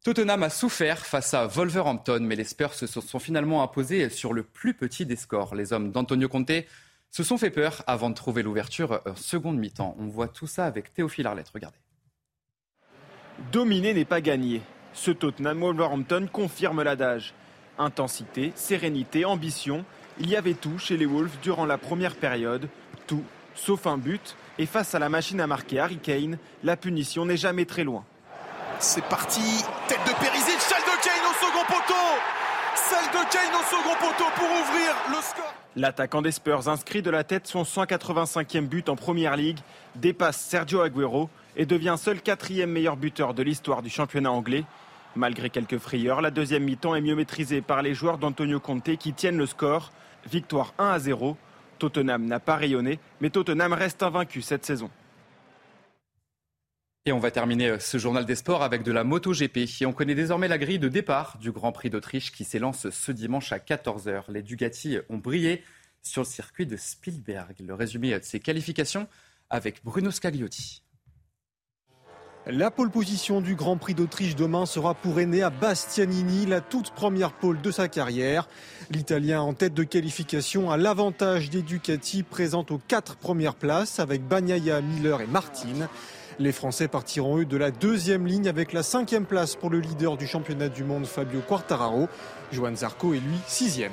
Tottenham 0.03 0.42
a 0.42 0.51
souffert 0.51 1.07
face 1.07 1.33
à 1.33 1.46
Wolverhampton, 1.46 2.18
mais 2.22 2.35
les 2.35 2.42
Spurs 2.42 2.74
se 2.74 2.88
sont 2.88 3.20
finalement 3.20 3.62
imposés 3.62 4.11
sur 4.11 4.33
le 4.33 4.42
plus 4.42 4.74
petit 4.74 5.07
des 5.07 5.14
scores. 5.14 5.55
Les 5.55 5.72
hommes 5.72 5.92
d'Antonio 5.92 6.29
Conte 6.29 6.51
se 7.12 7.22
sont 7.22 7.38
fait 7.38 7.51
peur 7.51 7.85
avant 7.87 8.11
de 8.11 8.16
trouver 8.16 8.42
l'ouverture 8.42 9.01
en 9.07 9.14
seconde 9.14 9.59
mi-temps. 9.59 9.94
On 10.01 10.09
voit 10.09 10.29
tout 10.29 10.48
ça 10.48 10.66
avec 10.66 10.92
Théophile 10.92 11.29
Arlette. 11.29 11.51
Regardez. 11.55 11.79
Dominer 13.53 13.94
n'est 13.94 14.05
pas 14.05 14.20
gagné. 14.20 14.62
Ce 14.92 15.11
Tottenham 15.11 15.61
Wolverhampton 15.61 16.29
confirme 16.31 16.83
l'adage. 16.83 17.35
Intensité, 17.79 18.53
sérénité, 18.57 19.24
ambition, 19.24 19.85
il 20.18 20.29
y 20.29 20.37
avait 20.37 20.55
tout 20.55 20.79
chez 20.79 20.96
les 20.96 21.07
Wolves 21.07 21.38
durant 21.40 21.64
la 21.64 21.79
première 21.79 22.16
période, 22.16 22.68
tout, 23.07 23.22
sauf 23.55 23.87
un 23.87 23.96
but, 23.96 24.37
et 24.59 24.66
face 24.66 24.94
à 24.94 24.98
la 24.98 25.09
machine 25.09 25.40
à 25.40 25.46
marquer 25.46 25.79
Harry 25.79 25.98
Kane, 25.98 26.38
la 26.64 26.77
punition 26.77 27.24
n'est 27.24 27.37
jamais 27.37 27.64
très 27.64 27.85
loin. 27.85 28.05
C'est 28.81 29.05
parti, 29.05 29.64
tête 29.87 30.01
de 30.05 30.12
Perisic, 30.20 30.61
celle 30.61 30.83
de 30.83 31.03
Kane 31.03 31.31
au 31.31 31.35
second 31.35 31.64
poteau 31.66 31.94
Celle 32.74 33.09
de 33.11 33.31
Kane 33.31 33.55
au 33.55 33.64
second 33.64 33.94
poteau 34.01 34.31
pour 34.35 34.46
ouvrir 34.46 34.94
le 35.11 35.22
score 35.22 35.55
L'attaquant 35.77 36.22
des 36.22 36.33
Spurs 36.33 36.68
inscrit 36.68 37.03
de 37.03 37.11
la 37.11 37.22
tête 37.22 37.46
son 37.46 37.62
185e 37.62 38.66
but 38.66 38.88
en 38.88 38.96
Première 38.96 39.37
Ligue, 39.37 39.59
dépasse 39.94 40.38
Sergio 40.40 40.81
Aguero 40.81 41.31
et 41.59 41.66
devient 41.66 41.97
seul 41.99 42.23
quatrième 42.23 42.71
meilleur 42.71 42.97
buteur 42.97 43.35
de 43.35 43.42
l'histoire 43.42 43.83
du 43.83 43.90
championnat 43.90 44.31
anglais. 44.31 44.64
Malgré 45.16 45.51
quelques 45.51 45.79
frayeurs, 45.79 46.23
la 46.23 46.31
deuxième 46.31 46.62
mi-temps 46.62 46.94
est 46.94 47.01
mieux 47.01 47.16
maîtrisée 47.16 47.61
par 47.61 47.83
les 47.83 47.94
joueurs 47.94 48.18
d'Antonio 48.18 48.61
Conte 48.61 48.97
qui 48.97 49.12
tiennent 49.12 49.37
le 49.37 49.47
score. 49.47 49.92
Victoire 50.31 50.73
1 50.79 50.90
à 50.90 50.99
0. 51.01 51.37
Tottenham 51.79 52.25
n'a 52.25 52.40
pas 52.40 52.57
rayonné, 52.57 53.01
mais 53.21 53.31
Tottenham 53.31 53.73
reste 53.73 54.03
invaincu 54.03 54.40
cette 54.40 54.64
saison. 54.64 54.90
Et 57.07 57.12
on 57.12 57.18
va 57.18 57.31
terminer 57.31 57.71
euh, 57.71 57.79
ce 57.79 57.99
journal 57.99 58.27
des 58.27 58.35
sports 58.35 58.62
avec 58.62 58.83
de 58.83 58.92
la 58.92 59.03
MotoGP. 59.03 59.59
Et 59.81 59.87
on 59.87 59.92
connaît 59.92 60.14
désormais 60.14 60.47
la 60.49 60.59
grille 60.59 60.79
de 60.79 60.88
départ 60.88 61.38
du 61.38 61.51
Grand 61.53 61.73
Prix 61.73 61.90
d'Autriche 61.90 62.33
qui 62.33 62.44
s'élance 62.44 62.90
ce 62.90 63.12
dimanche 63.12 63.51
à 63.53 63.59
14h. 63.59 64.25
Les 64.29 64.42
Dugatti 64.42 64.99
ont 65.09 65.18
brillé 65.18 65.64
sur 66.03 66.23
le 66.23 66.27
circuit 66.27 66.66
de 66.66 66.77
Spielberg. 66.77 67.57
Le 67.61 67.75
résumé 67.75 68.11
de 68.18 68.25
ces 68.25 68.40
qualifications 68.40 69.09
avec 69.49 69.83
Bruno 69.83 70.11
Scagliotti. 70.11 70.83
La 72.50 72.70
pole 72.70 72.88
position 72.88 73.42
du 73.42 73.54
Grand 73.54 73.76
Prix 73.76 73.92
d'Autriche 73.92 74.34
demain 74.34 74.64
sera 74.64 74.94
pour 74.94 75.18
Enea 75.18 75.50
Bastianini, 75.50 76.46
la 76.46 76.62
toute 76.62 76.92
première 76.92 77.32
pole 77.32 77.61
de 77.61 77.70
sa 77.70 77.88
carrière. 77.88 78.48
L'Italien 78.90 79.42
en 79.42 79.52
tête 79.52 79.74
de 79.74 79.82
qualification 79.82 80.70
a 80.70 80.78
l'avantage 80.78 81.50
des 81.50 81.61
Ducati 81.61 82.22
présentes 82.22 82.70
aux 82.70 82.80
quatre 82.88 83.16
premières 83.16 83.54
places 83.54 84.00
avec 84.00 84.26
Bagnaia, 84.26 84.80
Miller 84.80 85.20
et 85.20 85.26
Martin. 85.26 85.90
Les 86.38 86.52
Français 86.52 86.88
partiront 86.88 87.38
eux 87.38 87.44
de 87.44 87.58
la 87.58 87.70
deuxième 87.70 88.26
ligne 88.26 88.48
avec 88.48 88.72
la 88.72 88.82
cinquième 88.82 89.26
place 89.26 89.54
pour 89.54 89.68
le 89.68 89.80
leader 89.80 90.16
du 90.16 90.26
championnat 90.26 90.70
du 90.70 90.84
monde 90.84 91.04
Fabio 91.04 91.40
Quartararo. 91.46 92.08
Johan 92.50 92.76
Zarco 92.76 93.12
est 93.12 93.20
lui 93.20 93.37
sixième. 93.46 93.92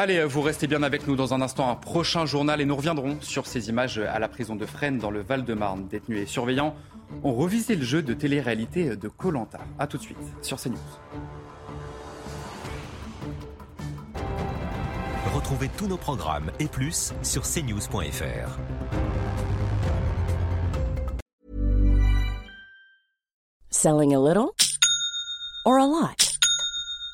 Allez, 0.00 0.22
vous 0.22 0.42
restez 0.42 0.68
bien 0.68 0.84
avec 0.84 1.08
nous 1.08 1.16
dans 1.16 1.34
un 1.34 1.40
instant, 1.40 1.68
un 1.68 1.74
prochain 1.74 2.24
journal 2.24 2.60
et 2.60 2.64
nous 2.64 2.76
reviendrons 2.76 3.18
sur 3.20 3.48
ces 3.48 3.68
images 3.68 3.98
à 3.98 4.20
la 4.20 4.28
prison 4.28 4.54
de 4.54 4.64
Fresnes 4.64 4.98
dans 4.98 5.10
le 5.10 5.22
Val-de-Marne. 5.22 5.88
Détenus 5.88 6.20
et 6.20 6.26
surveillants 6.26 6.76
ont 7.24 7.34
revisé 7.34 7.74
le 7.74 7.84
jeu 7.84 8.00
de 8.00 8.14
télé-réalité 8.14 8.94
de 8.94 9.08
Colanta. 9.08 9.58
A 9.76 9.88
tout 9.88 9.98
de 9.98 10.02
suite 10.04 10.16
sur 10.40 10.60
CNews. 10.60 10.78
Retrouvez 15.34 15.68
tous 15.76 15.88
nos 15.88 15.96
programmes 15.96 16.52
et 16.60 16.68
plus 16.68 17.12
sur 17.24 17.42
cnews.fr. 17.42 18.56
Selling 23.70 24.14
a 24.14 24.20
little 24.20 24.54
or 25.64 25.78
a 25.80 25.86
lot? 25.86 26.27